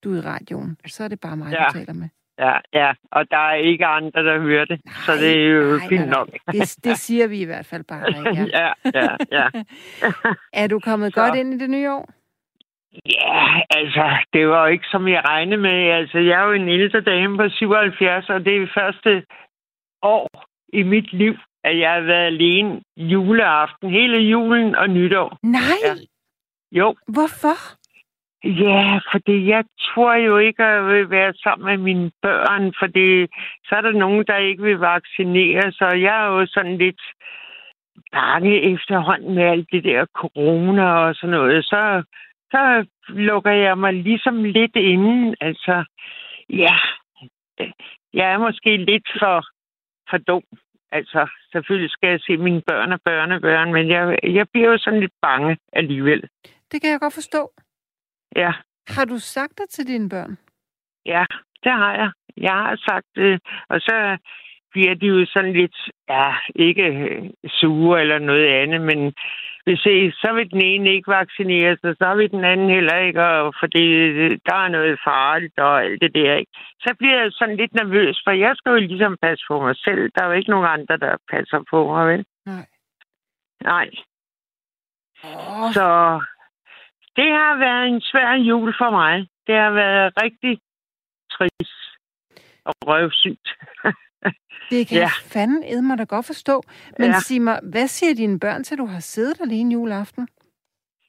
[0.03, 0.77] du er i radioen.
[0.87, 1.65] Så er det bare mig, ja.
[1.65, 2.09] du taler med.
[2.39, 5.77] Ja, ja, og der er ikke andre, der hører det, nej, så det er jo
[5.77, 6.29] nej, fint nok.
[6.51, 8.07] Det, det siger vi i hvert fald bare.
[8.09, 8.51] Ikke?
[8.59, 9.47] ja, ja, ja.
[10.63, 11.21] er du kommet så.
[11.21, 12.09] godt ind i det nye år?
[13.05, 15.91] Ja, altså, det var jo ikke, som jeg regnede med.
[15.91, 19.25] Altså, jeg er jo en ældre dame på 77, og det er det første
[20.01, 25.37] år i mit liv, at jeg har været alene juleaften, hele julen og nytår.
[25.43, 25.61] Nej!
[25.83, 25.93] Ja.
[26.71, 26.95] Jo.
[27.07, 27.80] Hvorfor?
[28.43, 33.27] Ja, fordi jeg tror jo ikke, at jeg vil være sammen med mine børn, fordi
[33.65, 37.01] så er der nogen, der ikke vil vaccinere, så jeg er jo sådan lidt
[38.11, 41.65] bange efterhånden med alt det der corona og sådan noget.
[41.65, 42.03] Så
[42.51, 45.35] så lukker jeg mig ligesom lidt inden.
[45.41, 45.85] Altså,
[46.49, 46.75] ja,
[48.13, 49.45] jeg er måske lidt for,
[50.09, 50.43] for dum.
[50.91, 54.99] Altså, selvfølgelig skal jeg se mine børn og børnebørn, men jeg, jeg bliver jo sådan
[54.99, 56.21] lidt bange alligevel.
[56.71, 57.51] Det kan jeg godt forstå.
[58.35, 58.51] Ja.
[58.87, 60.37] Har du sagt det til dine børn?
[61.05, 61.25] Ja,
[61.63, 62.11] det har jeg.
[62.37, 64.17] Jeg har sagt det, og så
[64.71, 65.77] bliver de jo sådan lidt,
[66.09, 66.85] ja, ikke
[67.47, 69.13] sure eller noget andet, men
[69.63, 73.23] hvis I, så vil den ene ikke vaccinere sig, så vil den anden heller ikke,
[73.23, 73.85] og fordi
[74.47, 76.33] der er noget farligt og alt det der.
[76.35, 76.51] Ikke?
[76.79, 80.11] Så bliver jeg sådan lidt nervøs, for jeg skal jo ligesom passe på mig selv.
[80.15, 82.25] Der er jo ikke nogen andre, der passer på mig, vel?
[82.45, 82.65] Nej.
[83.63, 83.89] Nej.
[85.23, 85.73] Oh.
[85.73, 85.87] Så
[87.15, 89.27] det har været en svær jul for mig.
[89.47, 90.59] Det har været rigtig
[91.31, 91.81] trist
[92.65, 93.47] og røvsygt.
[94.71, 95.09] det kan ja.
[95.33, 96.63] fanden æde mig da godt forstå.
[96.99, 97.19] Men ja.
[97.19, 100.27] sig mig, hvad siger dine børn til, du har siddet alene juleaften?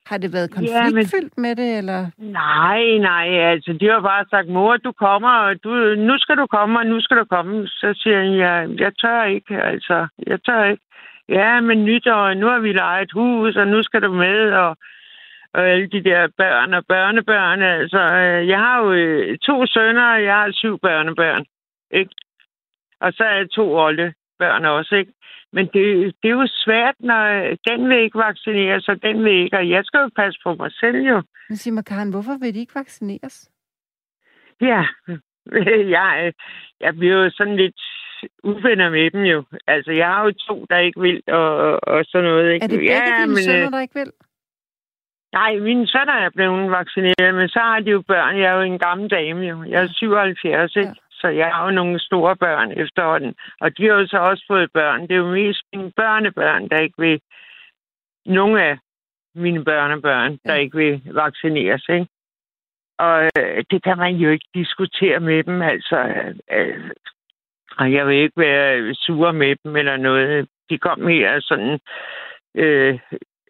[0.07, 1.42] Har det været konfliktfyldt ja, men...
[1.42, 2.07] med det, eller?
[2.18, 6.46] Nej, nej, altså de har bare sagt, mor, du kommer, og du, nu skal du
[6.46, 7.66] komme, og nu skal du komme.
[7.66, 10.84] Så siger jeg, jeg, jeg tør ikke, altså, jeg tør ikke.
[11.28, 14.76] Ja, men nytår, nu har vi lejet et hus, og nu skal du med, og,
[15.55, 17.62] og alle de der børn og børnebørn.
[17.62, 21.44] Altså, øh, jeg har jo øh, to sønner, og jeg har syv børnebørn,
[21.90, 22.11] ikke?
[23.00, 23.66] Og så er jeg to
[24.38, 25.12] børn også, ikke?
[25.53, 27.22] Men det, det er jo svært, når
[27.68, 30.72] den vil ikke vaccinere sig, den vil ikke, og jeg skal jo passe på mig
[30.72, 31.22] selv jo.
[31.48, 33.50] Men sig mig, Karen, hvorfor vil de ikke vaccineres?
[34.61, 34.82] Ja,
[35.96, 36.32] jeg,
[36.80, 37.80] jeg bliver jo sådan lidt
[38.44, 39.44] uvenner med dem jo.
[39.66, 42.53] Altså, jeg har jo to, der ikke vil, og, og sådan noget.
[42.53, 42.64] Ikke?
[42.64, 44.12] Er det begge ja, dine men, sønner, der ikke vil?
[45.33, 48.39] Nej, mine sønner er blevet vaccineret, men så har de jo børn.
[48.39, 49.64] Jeg er jo en gammel dame jo.
[49.64, 50.89] Jeg er 77, ikke?
[50.89, 50.95] Ja.
[51.11, 53.35] Så jeg har jo nogle store børn efterhånden.
[53.61, 55.03] Og de har jo så også fået børn.
[55.03, 57.20] Det er jo mest mine børnebørn, der ikke vil...
[58.26, 58.78] Nogle af
[59.35, 60.61] mine børnebørn, der ja.
[60.61, 62.07] ikke vil vaccineres, ikke?
[62.99, 65.97] Og øh, det kan man jo ikke diskutere med dem, altså.
[66.51, 66.91] Øh,
[67.78, 70.49] og jeg vil ikke være sur med dem eller noget.
[70.70, 71.80] De kom her sådan...
[72.55, 72.99] Øh,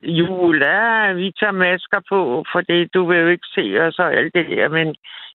[0.03, 4.15] jul, ja, vi tager masker på, for det, du vil jo ikke se os og
[4.15, 4.87] alt det der, men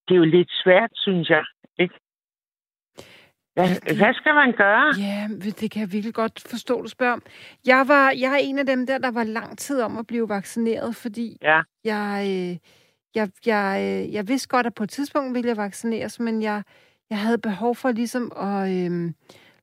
[0.07, 1.43] det er jo lidt svært, synes jeg,
[1.80, 1.95] ikke?
[3.53, 4.93] Hvad, hvad skal man gøre?
[4.99, 5.28] Ja,
[5.61, 7.18] det kan jeg virkelig godt forstå, du spørger.
[7.65, 10.30] Jeg, var, jeg er en af dem der, der var lang tid om at blive
[10.30, 11.61] vaccineret, fordi ja.
[11.84, 12.57] jeg, øh,
[13.15, 16.63] jeg, jeg, øh, jeg vidste godt, at på et tidspunkt ville jeg vaccineres, men jeg,
[17.09, 19.13] jeg havde behov for ligesom at øh,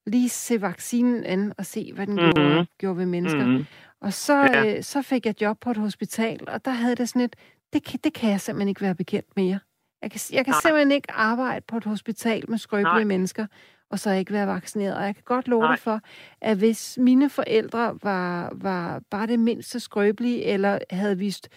[0.07, 2.33] lige se vaccinen an og se, hvad den mm-hmm.
[2.33, 3.47] gjorde, gjorde ved mennesker.
[3.47, 3.67] Mm-hmm.
[4.05, 4.77] Og så, ja.
[4.77, 7.37] øh, så fik jeg job på et hospital, og der havde det sådan et,
[7.73, 9.59] det, det kan jeg simpelthen ikke være bekendt mere.
[10.03, 13.05] Jeg kan, jeg kan simpelthen ikke arbejde på et hospital med skrøbelige Nej.
[13.05, 13.47] mennesker
[13.91, 14.97] og så ikke være vaccineret.
[14.97, 16.01] Og jeg kan godt love dig for,
[16.41, 21.49] at hvis mine forældre var, var bare det mindste skrøbelige, eller havde vist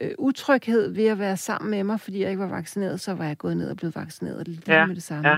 [0.00, 3.24] øh, utryghed ved at være sammen med mig, fordi jeg ikke var vaccineret, så var
[3.24, 4.86] jeg gået ned og blevet vaccineret lige ja.
[4.86, 5.28] med det samme.
[5.28, 5.36] Ja.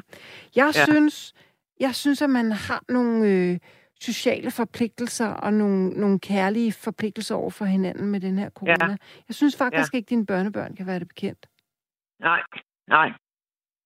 [0.57, 0.85] Jeg, ja.
[0.85, 1.35] synes,
[1.81, 3.59] jeg synes, at man har nogle øh,
[4.01, 8.91] sociale forpligtelser og nogle, nogle kærlige forpligtelser over for hinanden med den her corona.
[8.91, 8.97] Ja.
[9.29, 9.97] Jeg synes faktisk ja.
[9.97, 11.47] ikke, at dine børnebørn kan være det bekendt.
[12.21, 12.43] Nej,
[12.89, 13.13] nej.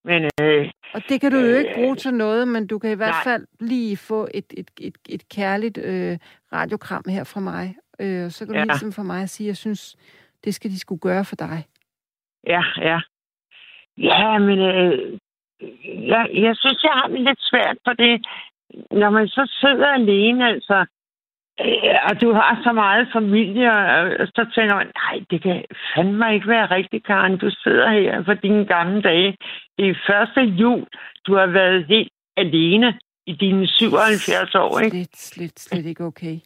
[0.05, 2.95] Men, øh, og det kan du jo ikke bruge til noget, men du kan i
[2.95, 3.25] hvert nej.
[3.25, 6.19] fald lige få et, et, et, et kærligt øh,
[6.53, 7.77] radiokram her fra mig.
[8.01, 8.65] Øh, så kan du ja.
[8.65, 9.97] ligesom for mig at sige, at jeg synes,
[10.45, 11.65] det skal de skulle gøre for dig.
[12.47, 13.01] Ja, ja.
[13.97, 15.19] Ja, men øh,
[16.09, 18.27] jeg, jeg synes, jeg har det lidt svært for det,
[18.91, 20.87] når man så sidder alene, altså,
[21.61, 23.71] Øh, og du har så meget familie,
[24.37, 25.65] så tænker man, nej, det kan
[25.95, 27.39] fandme ikke være rigtigt, Karen.
[27.39, 29.37] Du sidder her for dine gamle dage.
[29.79, 30.87] Det er første jul,
[31.27, 34.91] du har været helt alene i dine 77 år, ikke?
[34.91, 36.37] Slet, slet, slet ikke okay.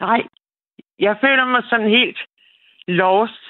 [0.00, 0.22] Nej,
[0.98, 2.18] jeg føler mig sådan helt
[2.88, 3.42] lost.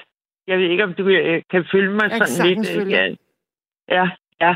[0.47, 2.89] Jeg ved ikke, om du øh, kan følge mig jeg sådan lidt.
[2.89, 3.15] Ja,
[3.89, 4.09] ja,
[4.41, 4.55] ja.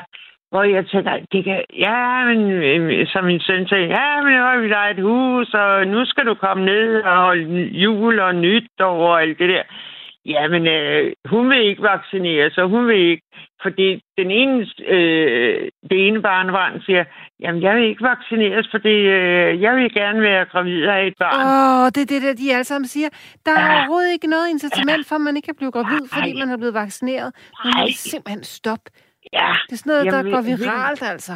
[0.52, 4.44] Hvor jeg tænker, det kan, ja, men øh, som min søn sagde, ja, men nu
[4.44, 8.36] har vi lejet et hus, og nu skal du komme ned og holde jul og
[8.36, 9.64] nytår og alt det der.
[10.26, 13.24] Jamen, øh, hun vil ikke vaccinere, så hun vil ikke.
[13.64, 17.04] Fordi den ene, øh, det ene barnebarn siger,
[17.40, 21.40] jamen, jeg vil ikke vaccineres, fordi øh, jeg vil gerne være gravid af et barn.
[21.42, 23.10] Åh, oh, det er det, der de alle sammen siger.
[23.46, 23.78] Der er ja.
[23.78, 26.14] overhovedet ikke noget incitament for, at man ikke kan blive gravid, Ej.
[26.16, 27.30] fordi man er blevet vaccineret.
[27.64, 28.92] Man må simpelthen stoppe
[29.34, 29.54] Ja.
[29.68, 31.34] Det er sådan noget, jamen, der går viralt, altså.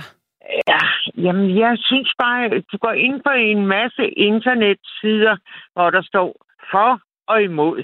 [0.68, 0.84] Ja,
[1.18, 5.38] jamen jeg synes bare, du går ind på en masse internetsider,
[5.74, 6.36] hvor der står
[6.72, 7.84] for og imod.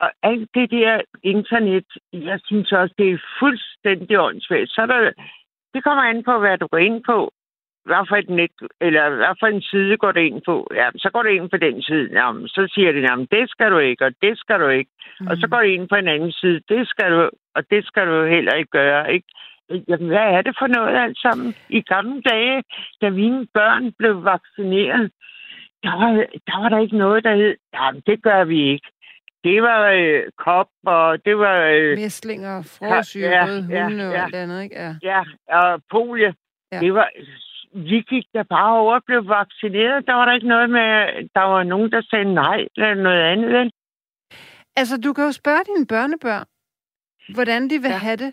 [0.00, 4.70] Og alt det der internet, jeg synes også, det er fuldstændig åndssvagt.
[4.70, 5.12] Så der,
[5.74, 7.32] det kommer an på, hvad du går ind på.
[7.84, 10.70] Hvad for, et net, eller hvad for en side går det ind på?
[10.74, 12.08] Ja, så går det ind på den side.
[12.12, 14.90] Jamen, så siger det, jamen, det skal du ikke, og det skal du ikke.
[15.20, 15.26] Mm.
[15.26, 15.50] Og så mm.
[15.50, 16.60] går det ind på en anden side.
[16.68, 19.28] Det skal du, og det skal du heller ikke gøre, ikke?
[19.88, 21.54] Jamen, hvad er det for noget alt sammen?
[21.68, 22.62] I gamle dage,
[23.00, 25.10] da mine børn blev vaccineret,
[25.82, 26.10] der var,
[26.48, 28.88] der var der ikke noget, der hed, jamen, det gør vi ikke.
[29.44, 31.56] Det var øh, kop, og det var...
[31.56, 34.76] Øh, Mæslinger, frøsyre, ja, ja, hunde ja, og alt andet, ikke?
[34.76, 35.22] Ja, ja
[35.58, 36.34] og polie.
[36.72, 36.80] Ja.
[36.80, 37.08] Det var,
[37.74, 40.06] vi gik der bare over og blev vaccineret.
[40.06, 40.90] Der var der ikke noget med,
[41.34, 43.52] der var nogen, der sagde nej eller noget andet.
[43.52, 43.70] Vel?
[44.76, 46.46] Altså, du kan jo spørge dine børnebørn,
[47.34, 47.96] hvordan de vil ja.
[47.96, 48.32] have det,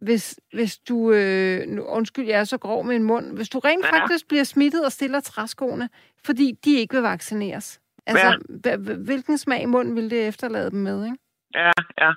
[0.00, 3.58] hvis, hvis du, øh, nu, undskyld, jeg er så grov med en mund, hvis du
[3.58, 4.00] rent ja.
[4.00, 5.88] faktisk bliver smittet og stiller træskoene,
[6.26, 7.80] fordi de ikke vil vaccineres.
[8.06, 8.76] Altså, ja.
[8.96, 11.16] hvilken smag i munden vil det efterlade dem med, ikke?
[11.54, 11.72] Ja, ja,
[12.06, 12.12] ja.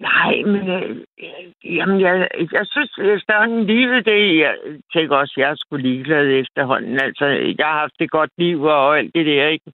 [0.00, 0.96] Nej, men øh,
[1.76, 4.54] jamen, jeg, jeg synes, efterhånden livet, det jeg
[4.94, 6.98] tænker også, jeg skulle ligeglad efterhånden.
[7.02, 7.26] Altså,
[7.58, 9.72] jeg har haft et godt liv og alt det der, ikke?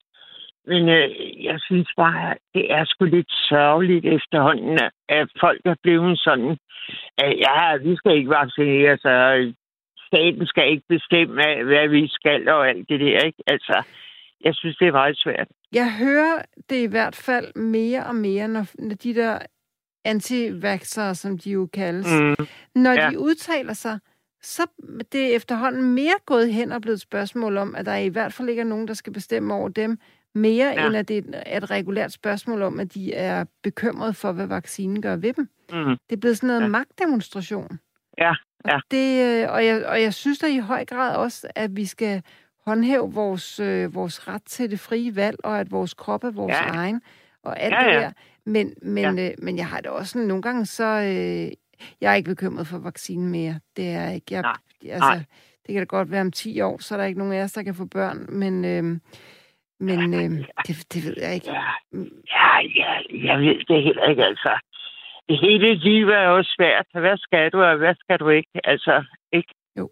[0.67, 6.19] Men øh, jeg synes bare, det er sgu lidt sørgeligt efterhånden, at folk er blevet
[6.19, 6.57] sådan,
[7.19, 9.13] at ja, vi skal ikke vaccinere så
[10.07, 13.43] staten skal ikke bestemme, hvad vi skal og alt det der, ikke?
[13.47, 13.83] Altså,
[14.45, 15.49] jeg synes, det er meget svært.
[15.73, 16.37] Jeg hører
[16.71, 19.39] det i hvert fald mere og mere, når, når de der
[20.07, 20.61] anti
[21.15, 22.47] som de jo kaldes, mm.
[22.75, 23.11] når ja.
[23.11, 23.99] de udtaler sig,
[24.43, 24.67] så
[25.13, 28.33] det er efterhånden mere gået hen og blevet et spørgsmål om, at der i hvert
[28.33, 29.99] fald ikke er nogen, der skal bestemme over dem,
[30.35, 30.87] mere ja.
[30.87, 35.03] end at det er et regulært spørgsmål om, at de er bekymrede for, hvad vaccinen
[35.03, 35.49] gør ved dem.
[35.73, 35.97] Mm.
[36.09, 36.67] Det er blevet sådan noget ja.
[36.67, 37.79] magtdemonstration.
[38.19, 38.33] Ja,
[38.67, 38.75] ja.
[38.75, 41.85] Og, det, øh, og, jeg, og jeg synes da i høj grad også, at vi
[41.85, 42.23] skal
[42.67, 46.57] håndhæve vores, øh, vores ret til det frie valg, og at vores krop er vores
[46.57, 46.69] ja.
[46.69, 47.03] egen,
[47.43, 47.95] og alt ja, ja.
[47.95, 48.11] det der.
[48.47, 49.31] Men, men, ja.
[49.31, 50.85] øh, men jeg har det også sådan, nogle gange så...
[50.85, 51.53] Øh,
[52.01, 53.61] jeg er ikke bekymret for vaccinen mere.
[53.77, 54.27] Det er ikke.
[54.31, 54.57] Jeg, Nej.
[54.93, 55.25] Altså, Nej.
[55.67, 57.53] Det kan da godt være om 10 år, så er der ikke nogen af os,
[57.53, 58.65] der kan få børn, men...
[58.65, 59.01] Øh,
[59.81, 60.31] men ja, øh,
[60.67, 61.53] det, det ved jeg ikke.
[61.53, 61.71] Ja,
[62.37, 62.93] ja, ja,
[63.27, 64.59] jeg ved det heller ikke, altså.
[65.29, 66.87] Det hele livet er jo svært.
[66.93, 68.51] Hvad skal du, og hvad skal du ikke?
[68.65, 69.55] Altså, ikke?
[69.79, 69.91] Jo.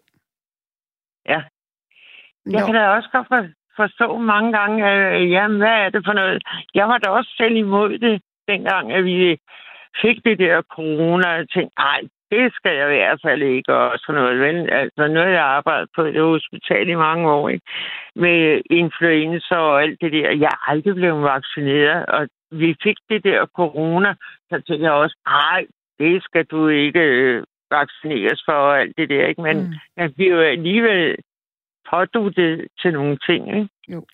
[1.25, 1.41] Ja.
[2.45, 2.65] Jeg jo.
[2.65, 6.43] kan da også godt for, forstå mange gange, øh, jamen, hvad er det for noget?
[6.73, 9.37] Jeg var da også selv imod det, dengang, at vi
[10.01, 13.99] fik det der corona, og tænkte, nej, det skal jeg i hvert fald ikke, og
[13.99, 14.39] sådan noget.
[14.39, 14.69] Vel?
[14.71, 17.65] Altså, nu har jeg arbejdet på et hospital i mange år, ikke?
[18.15, 20.29] med influenza og alt det der.
[20.29, 24.15] Jeg er aldrig blevet vaccineret, og vi fik det der corona,
[24.49, 25.65] så tænkte jeg også, nej,
[25.99, 29.41] det skal du ikke øh, vaccineres for og alt det der, ikke?
[29.41, 29.73] Men mm.
[29.97, 31.15] jeg bliver jo alligevel
[31.89, 33.69] påduttet til nogle ting, ikke?
[33.87, 34.05] Jo.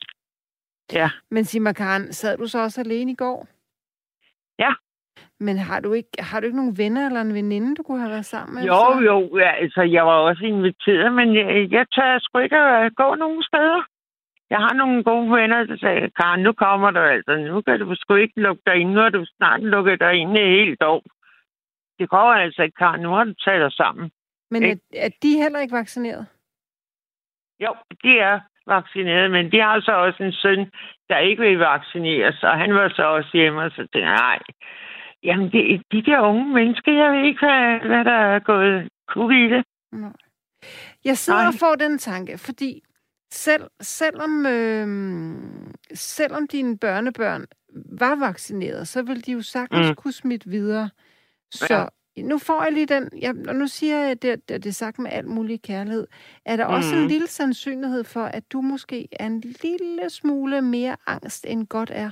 [0.94, 1.10] Ja.
[1.32, 3.48] Men sig mig, Karen, sad du så også alene i går?
[4.60, 4.74] Ja.
[5.40, 8.12] Men har du ikke, har du ikke nogen venner eller en veninde, du kunne have
[8.12, 8.64] været sammen med?
[8.64, 9.00] Jo, så?
[9.06, 9.38] jo.
[9.38, 13.44] Ja, altså, jeg var også inviteret, men jeg, jeg tør sgu ikke at gå nogen
[13.44, 13.82] steder.
[14.50, 17.36] Jeg har nogle gode venner, der sagde, Karen, nu kommer du altså.
[17.36, 18.92] Nu kan du sgu ikke lukke dig ind.
[18.92, 21.04] Nu har du snart lukket dig ind helt år.
[22.00, 23.02] Det går altså ikke, Karen.
[23.02, 24.12] Nu har du taget dig sammen.
[24.52, 26.26] Men er, er de heller ikke vaccineret?
[27.60, 30.72] Jo, de er vaccineret, men de har så også en søn,
[31.12, 34.40] der ikke vil vaccineres, og han var så også hjemme, og så tænkte nej,
[35.24, 39.32] Jamen, det, de der unge mennesker, jeg ved ikke, hvad, hvad der er gået kug
[39.32, 39.64] i det.
[39.92, 40.14] Nej.
[41.06, 41.48] Jeg sidder Nej.
[41.48, 42.82] og får den tanke, fordi
[43.32, 44.88] selv, selvom, øh,
[45.94, 47.46] selvom dine børnebørn
[48.00, 49.96] var vaccineret, så vil de jo sagtens mm.
[49.96, 50.90] kunne smitte videre.
[51.52, 51.86] Så ja.
[52.18, 55.12] Nu får jeg lige den, ja, og nu siger jeg, det, det er sagt med
[55.12, 56.08] alt mulig kærlighed,
[56.46, 56.74] er der mm.
[56.74, 57.08] også en mm.
[57.08, 62.12] lille sandsynlighed for, at du måske er en lille smule mere angst, end godt er?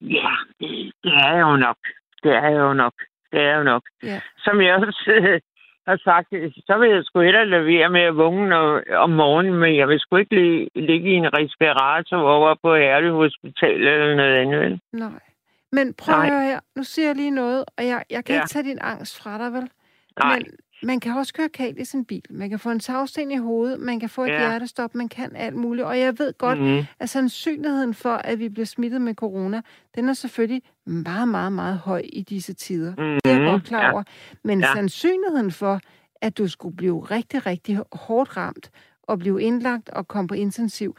[0.00, 0.30] Ja,
[0.60, 1.76] det, det er jo nok.
[2.22, 2.94] Det er jo nok.
[3.32, 3.82] Det er jo nok.
[4.02, 4.20] Ja.
[4.38, 5.40] Som jeg også øh,
[5.86, 6.28] har sagt,
[6.66, 8.56] så vil jeg sgu hellere levere med at vågne
[8.96, 13.86] om morgenen, men jeg vil sgu ikke ligge, i en respirator over på Herlev Hospital
[13.86, 14.80] eller noget andet.
[14.92, 15.31] Nej.
[15.72, 16.26] Men prøv Nej.
[16.26, 16.60] at høre her.
[16.76, 18.42] Nu siger jeg lige noget, og jeg, jeg kan ja.
[18.42, 19.70] ikke tage din angst fra dig, vel?
[20.18, 20.38] Nej.
[20.38, 20.46] Men
[20.82, 22.22] man kan også køre kalt i sin bil.
[22.30, 23.80] Man kan få en tagsten i hovedet.
[23.80, 24.38] Man kan få et ja.
[24.38, 24.94] hjertestop.
[24.94, 25.86] Man kan alt muligt.
[25.86, 26.84] Og jeg ved godt, mm-hmm.
[26.98, 29.60] at sandsynligheden for, at vi bliver smittet med corona,
[29.94, 32.90] den er selvfølgelig meget, meget, meget høj i disse tider.
[32.90, 33.18] Mm-hmm.
[33.24, 34.02] Det er jeg godt klar over.
[34.06, 34.36] Ja.
[34.44, 34.74] Men ja.
[34.74, 35.80] sandsynligheden for,
[36.20, 38.70] at du skulle blive rigtig, rigtig hårdt ramt
[39.02, 40.96] og blive indlagt og komme på intensiv,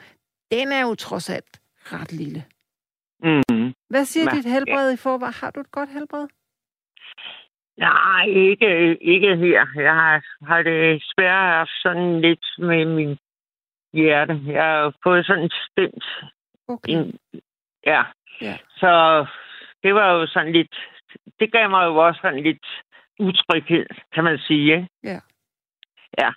[0.51, 2.43] den er jo trods alt ret lille.
[3.23, 3.73] Mm-hmm.
[3.89, 4.37] Hvad siger ja.
[4.37, 5.33] dit helbred i forvejen?
[5.41, 6.27] Har du et godt helbred?
[7.77, 9.67] Nej, ikke, ikke her.
[9.75, 13.17] Jeg har, har det svært haft sådan lidt med min
[13.93, 14.41] hjerte.
[14.45, 16.05] Jeg har fået sådan en stint.
[16.67, 17.11] Okay.
[17.85, 18.03] ja.
[18.41, 18.57] ja.
[18.77, 19.25] Så
[19.83, 20.75] det var jo sådan lidt...
[21.39, 22.65] Det gav mig jo også sådan lidt
[23.19, 24.89] utryghed, kan man sige.
[25.03, 25.19] Ja.
[26.17, 26.29] Ja.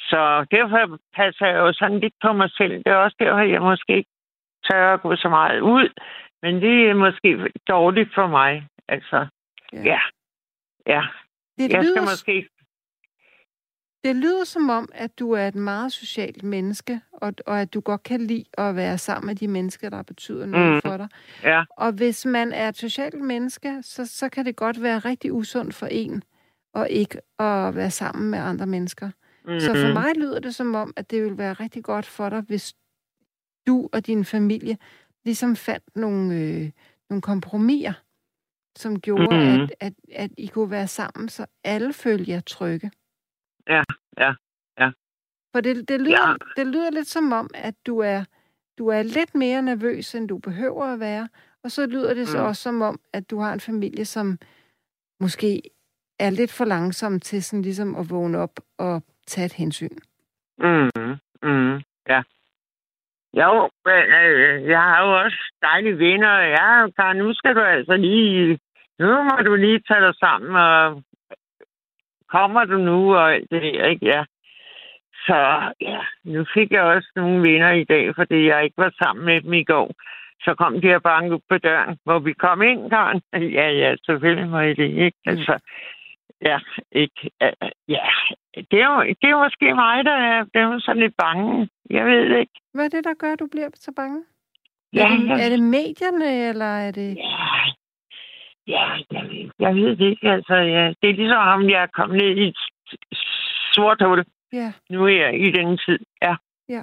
[0.00, 2.72] Så derfor passer jeg jo sådan lidt på mig selv.
[2.72, 4.10] Det er også derfor, jeg måske ikke
[4.70, 5.88] tør at gå så meget ud.
[6.42, 8.68] Men det er måske dårligt for mig.
[8.88, 9.26] Altså,
[9.72, 9.82] ja.
[9.84, 10.00] ja.
[10.86, 11.02] Ja.
[11.58, 12.48] Det jeg lyder, skal måske...
[14.04, 17.80] Det lyder som om, at du er et meget socialt menneske, og, og at du
[17.80, 20.80] godt kan lide at være sammen med de mennesker, der betyder noget mm.
[20.90, 21.08] for dig.
[21.42, 21.64] Ja.
[21.76, 25.74] Og hvis man er et socialt menneske, så, så kan det godt være rigtig usundt
[25.74, 26.22] for en,
[26.74, 29.10] og ikke at være sammen med andre mennesker.
[29.44, 29.60] Mm.
[29.60, 29.92] Så for mm-hmm.
[29.92, 32.74] mig lyder det som om, at det vil være rigtig godt for dig, hvis
[33.68, 34.76] du og din familie
[35.24, 36.70] ligesom fandt nogle, øh,
[37.10, 37.92] nogle kompromiser
[38.76, 39.62] som gjorde, mm-hmm.
[39.62, 42.90] at, at, at I kunne være sammen, så alle følte jer trygge.
[43.68, 43.82] Ja,
[44.18, 44.32] ja,
[44.80, 44.90] ja.
[45.52, 46.34] For det, det, lyder, ja.
[46.56, 48.24] det lyder lidt som om, at du er,
[48.78, 51.28] du er lidt mere nervøs, end du behøver at være,
[51.64, 52.44] Og så lyder det så mm.
[52.44, 54.38] også som om, at du har en familie, som
[55.20, 55.62] måske
[56.18, 59.98] er lidt for langsom til sådan ligesom at vågne op og tage et hensyn.
[60.58, 60.90] Mm,
[61.42, 62.22] mm, ja.
[63.34, 66.38] Jo, men, øh, jeg har jo også dejlige venner.
[66.38, 68.58] Ja, Karen, nu skal du altså lige...
[68.98, 71.02] Nu må du lige tage dig sammen, og
[72.28, 74.06] kommer du nu, og alt det der, ikke?
[74.06, 74.24] Ja.
[75.26, 75.36] Så
[75.80, 79.40] ja, nu fik jeg også nogle venner i dag, fordi jeg ikke var sammen med
[79.40, 79.94] dem i går.
[80.44, 83.22] Så kom de og bankede på døren, hvor vi kom ind, Karen.
[83.32, 85.18] Ja, ja, selvfølgelig må I det, ikke?
[85.26, 85.58] Altså,
[86.42, 86.58] ja,
[86.92, 87.30] ikke.
[87.88, 88.08] Ja,
[88.70, 91.68] det er, jo, det er måske mig, der er, der er sådan lidt bange.
[91.90, 92.52] Jeg ved ikke.
[92.74, 94.24] Hvad er det, der gør, at du bliver så bange?
[94.92, 97.16] Ja, er, det, er det medierne, eller er det...
[97.16, 97.46] Ja,
[98.66, 100.30] ja jeg, ved, jeg ved det ikke.
[100.30, 102.56] Altså, ja, det er ligesom, om jeg er kommet ned i et
[103.72, 104.24] sort hul.
[104.52, 104.72] Ja.
[104.90, 105.98] Nu er jeg i den tid.
[106.22, 106.36] Ja.
[106.68, 106.82] Ja.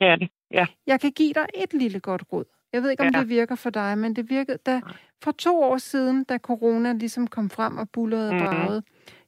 [0.00, 0.28] Det er det.
[0.50, 0.66] Ja.
[0.86, 2.44] Jeg kan give dig et lille godt råd.
[2.72, 3.20] Jeg ved ikke, om ja.
[3.20, 4.80] det virker for dig, men det virkede, da,
[5.24, 8.56] for to år siden, da corona ligesom kom frem og bullerede og mm-hmm.
[8.56, 8.82] bragede,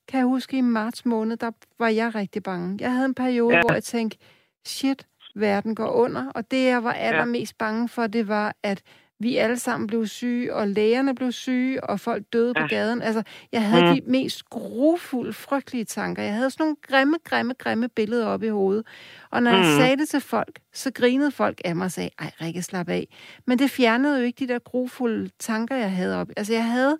[0.08, 2.76] kan jeg huske, i marts måned, der var jeg rigtig bange.
[2.80, 3.60] Jeg havde en periode, ja.
[3.60, 4.18] hvor jeg tænkte,
[4.66, 6.30] shit, verden går under.
[6.30, 8.82] Og det, jeg var allermest bange for, det var, at
[9.18, 12.62] vi alle sammen blev syge, og lægerne blev syge, og folk døde ja.
[12.62, 13.02] på gaden.
[13.02, 13.94] Altså, jeg havde mm.
[13.94, 16.22] de mest grufulde, frygtelige tanker.
[16.22, 18.86] Jeg havde sådan nogle grimme, grimme, grimme billeder op i hovedet.
[19.30, 19.56] Og når mm.
[19.56, 22.88] jeg sagde det til folk, så grinede folk af mig og sagde, ej, Rikke, slap
[22.88, 23.08] af.
[23.46, 26.28] Men det fjernede jo ikke de der grufulde tanker, jeg havde op.
[26.36, 26.96] Altså, jeg havde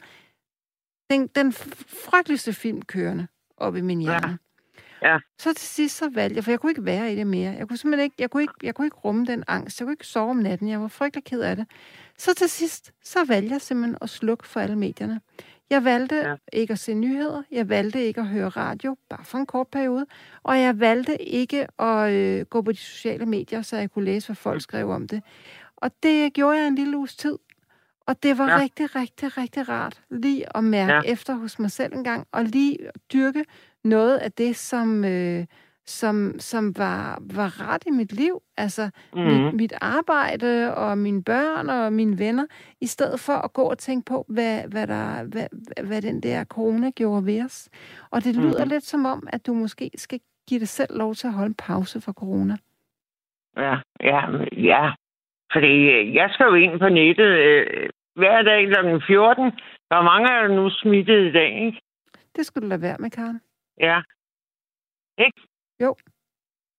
[1.11, 4.29] den, den frygteligste film kørende op i min hjerne.
[4.29, 4.37] Ja.
[5.03, 5.19] Ja.
[5.39, 7.53] Så til sidst så valgte jeg, for jeg kunne ikke være i det mere.
[7.53, 9.81] Jeg kunne simpelthen ikke, jeg kunne ikke, jeg kunne ikke rumme den angst.
[9.81, 10.69] Jeg kunne ikke sove om natten.
[10.69, 11.67] Jeg var frygtelig ked af det.
[12.19, 15.21] Så til sidst, så valgte jeg simpelthen at slukke for alle medierne.
[15.71, 16.35] Jeg valgte ja.
[16.53, 17.43] ikke at se nyheder.
[17.51, 20.07] Jeg valgte ikke at høre radio, bare for en kort periode.
[20.43, 24.29] Og jeg valgte ikke at øh, gå på de sociale medier, så jeg kunne læse,
[24.29, 25.23] hvad folk skrev om det.
[25.77, 27.39] Og det gjorde jeg en lille uges tid.
[28.07, 28.59] Og det var ja.
[28.59, 31.13] rigtig, rigtig, rigtig rart lige at mærke ja.
[31.13, 32.79] efter hos mig selv en gang, og lige
[33.13, 33.45] dyrke
[33.85, 35.47] noget af det, som, øh,
[35.87, 38.43] som, som var, var ret i mit liv.
[38.57, 39.21] Altså mm.
[39.21, 39.57] mit, mhm.
[39.57, 42.47] mit arbejde og mine børn og mine venner,
[42.81, 45.47] i stedet for at gå og tænke på, hvad, hvad, der, hvad,
[45.87, 47.69] hvad den der corona gjorde ved os.
[48.11, 48.69] Og det lyder mm.
[48.69, 51.55] lidt som om, at du måske skal give dig selv lov til at holde en
[51.55, 52.57] pause fra corona.
[53.57, 54.21] Ja, ja,
[54.53, 54.93] ja.
[55.53, 59.07] Fordi øh, jeg skal jo ind på nettet øh, hver dag kl.
[59.07, 59.45] 14.
[59.91, 61.81] Der er mange af nu smittet i dag, ikke?
[62.37, 63.41] Det skulle du lade være med, Karen.
[63.81, 64.01] Ja.
[65.19, 65.41] Ikke?
[65.81, 65.97] Jo.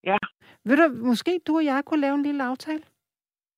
[0.04, 0.18] Ja.
[0.66, 2.84] Ved du, måske du og jeg kunne lave en lille aftale?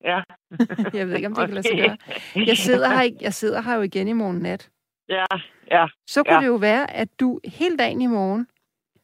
[0.04, 0.22] Ja.
[0.98, 1.98] jeg ved ikke, om det kan lade sig gøre.
[2.46, 4.70] Jeg sidder, her, jeg sidder her jo igen i morgen nat.
[5.10, 5.26] Ja,
[5.72, 5.88] ja.
[6.08, 6.42] Så kunne ja.
[6.42, 8.48] det jo være, at du hele dagen i morgen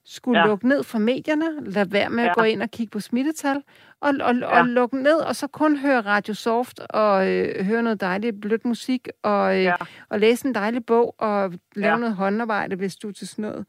[0.06, 0.46] skulle ja.
[0.46, 2.30] lukke ned for medierne, lade være med ja.
[2.30, 3.64] at gå ind og kigge på smittetal,
[4.02, 4.60] og, og, ja.
[4.60, 8.66] og lukke ned, og så kun høre Radio Soft, og øh, høre noget dejligt blødt
[8.66, 9.76] musik, og, øh, ja.
[10.10, 11.98] og læse en dejlig bog, og lave ja.
[11.98, 13.66] noget håndarbejde, hvis du er til sådan noget.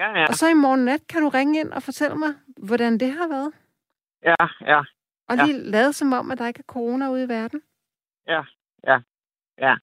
[0.00, 0.26] Ja, ja.
[0.28, 3.28] Og så i morgen nat kan du ringe ind og fortælle mig, hvordan det har
[3.28, 3.52] været.
[4.22, 4.80] Ja, ja.
[5.28, 5.70] Og lige ja.
[5.70, 7.62] lade som om, at der ikke er corona ude i verden.
[8.26, 8.42] Ja,
[8.86, 8.98] ja,
[9.58, 9.74] ja.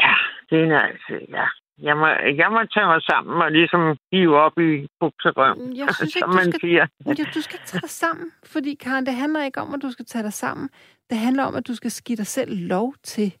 [0.00, 0.14] Ja,
[0.50, 1.46] det er altså, ja.
[1.78, 2.06] Jeg må,
[2.42, 6.34] jeg må tage mig sammen og ligesom hive op i bukserøm, jeg synes ikke, som
[6.34, 6.86] man du skal, siger.
[7.06, 10.04] Ja, du skal tage dig sammen, fordi Karen, det handler ikke om, at du skal
[10.04, 10.70] tage dig sammen.
[11.10, 13.34] Det handler om, at du skal give dig selv lov til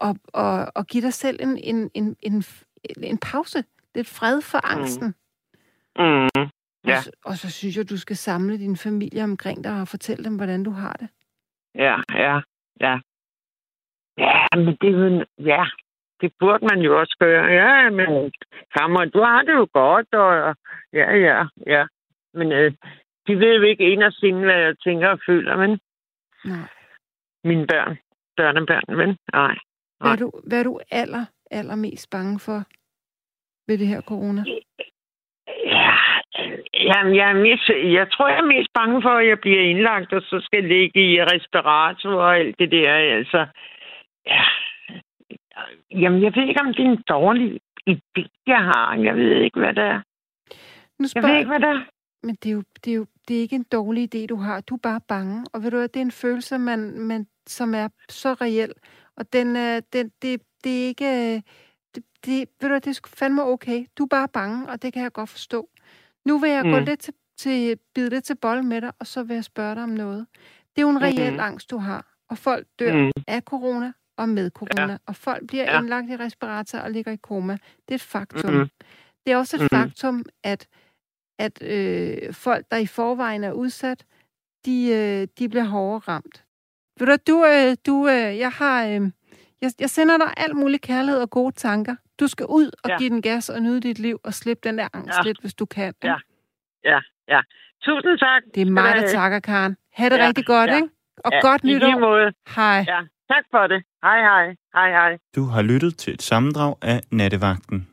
[0.00, 2.44] at, at, at give dig selv en, en, en, en,
[3.02, 3.64] en pause.
[3.94, 4.78] Lidt fred for mm.
[4.78, 5.14] angsten.
[5.98, 6.04] Mm.
[6.04, 6.50] Mm.
[6.86, 6.96] Ja.
[6.96, 10.24] Og, så, og så synes jeg, du skal samle din familie omkring dig og fortælle
[10.24, 11.08] dem, hvordan du har det.
[11.74, 12.40] Ja, ja,
[12.80, 12.98] ja.
[14.18, 15.24] Ja, men det er jo...
[15.38, 15.64] Ja,
[16.20, 17.44] det burde man jo også gøre.
[17.44, 18.32] Ja, men
[18.76, 20.56] Kammer, du har det jo godt, og
[20.92, 21.86] ja, ja, ja.
[22.34, 22.72] Men øh,
[23.26, 25.80] de ved jo ikke en af sine, hvad jeg tænker og føler, men...
[26.44, 26.68] Nej.
[27.44, 27.98] Mine børn,
[28.36, 29.48] børnebørn, men nej.
[29.52, 29.58] nej.
[30.00, 32.64] Hvad er du, hvad er du aller, allermest bange for
[33.68, 34.44] ved det her corona?
[35.64, 35.96] Ja,
[36.72, 40.12] jamen, jeg, er mest, jeg tror, jeg er mest bange for, at jeg bliver indlagt,
[40.12, 42.92] og så skal ligge i respirator og alt det der.
[43.18, 43.46] Altså,
[44.26, 44.42] ja,
[45.90, 47.60] Jamen, jeg ved ikke, om det er en dårlig
[47.90, 48.94] idé, jeg har.
[48.94, 50.00] Jeg ved ikke, hvad det er.
[50.98, 51.28] Nu spørger...
[51.28, 51.80] Jeg ved ikke, hvad det er.
[52.22, 54.60] Men det er, jo, det, er jo, det er ikke en dårlig idé, du har.
[54.60, 55.44] Du er bare bange.
[55.52, 58.72] Og ved du det er en følelse, man, man, som er så reel.
[59.16, 61.42] Og den, øh, den, det, det er ikke...
[62.24, 63.86] Det, ved du det er fandme okay.
[63.98, 65.68] Du er bare bange, og det kan jeg godt forstå.
[66.24, 66.70] Nu vil jeg mm.
[66.70, 69.74] gå lidt til, til, bide lidt til bold med dig, og så vil jeg spørge
[69.74, 70.26] dig om noget.
[70.76, 71.40] Det er jo en reel mm.
[71.40, 72.14] angst, du har.
[72.28, 73.22] Og folk dør mm.
[73.26, 74.92] af corona, og med corona.
[74.92, 74.98] Ja.
[75.06, 75.78] Og folk bliver ja.
[75.78, 77.52] indlagt i respirator og ligger i koma.
[77.52, 78.52] Det er et faktum.
[78.52, 78.68] Mm-hmm.
[79.26, 79.88] Det er også et mm-hmm.
[79.88, 80.68] faktum, at,
[81.38, 84.04] at øh, folk, der i forvejen er udsat,
[84.64, 86.44] de, øh, de bliver hårdere ramt.
[86.98, 88.86] Ved du, du, øh, du øh, jeg har...
[88.86, 89.10] Øh,
[89.60, 91.96] jeg, jeg sender dig alt muligt kærlighed og gode tanker.
[92.20, 92.98] Du skal ud og ja.
[92.98, 95.22] give den gas og nyde dit liv og slippe den der angst ja.
[95.22, 95.94] lidt, hvis du kan.
[96.04, 96.16] Ja,
[96.84, 97.40] ja, ja.
[97.82, 98.42] Tusind tak.
[98.54, 99.76] Det er mig, der takker, Karen.
[99.92, 100.26] Ha' det ja.
[100.26, 100.76] rigtig godt, ja.
[100.76, 100.88] ikke?
[101.24, 101.86] Og ja, godt nytår.
[101.86, 102.32] I lige måde.
[102.56, 102.84] Hej.
[102.88, 103.00] Ja,
[103.32, 103.82] tak for det.
[104.02, 104.46] Hej, hej.
[104.74, 105.18] Hej, hej.
[105.36, 107.88] Du har lyttet til et sammendrag af Nattevagten.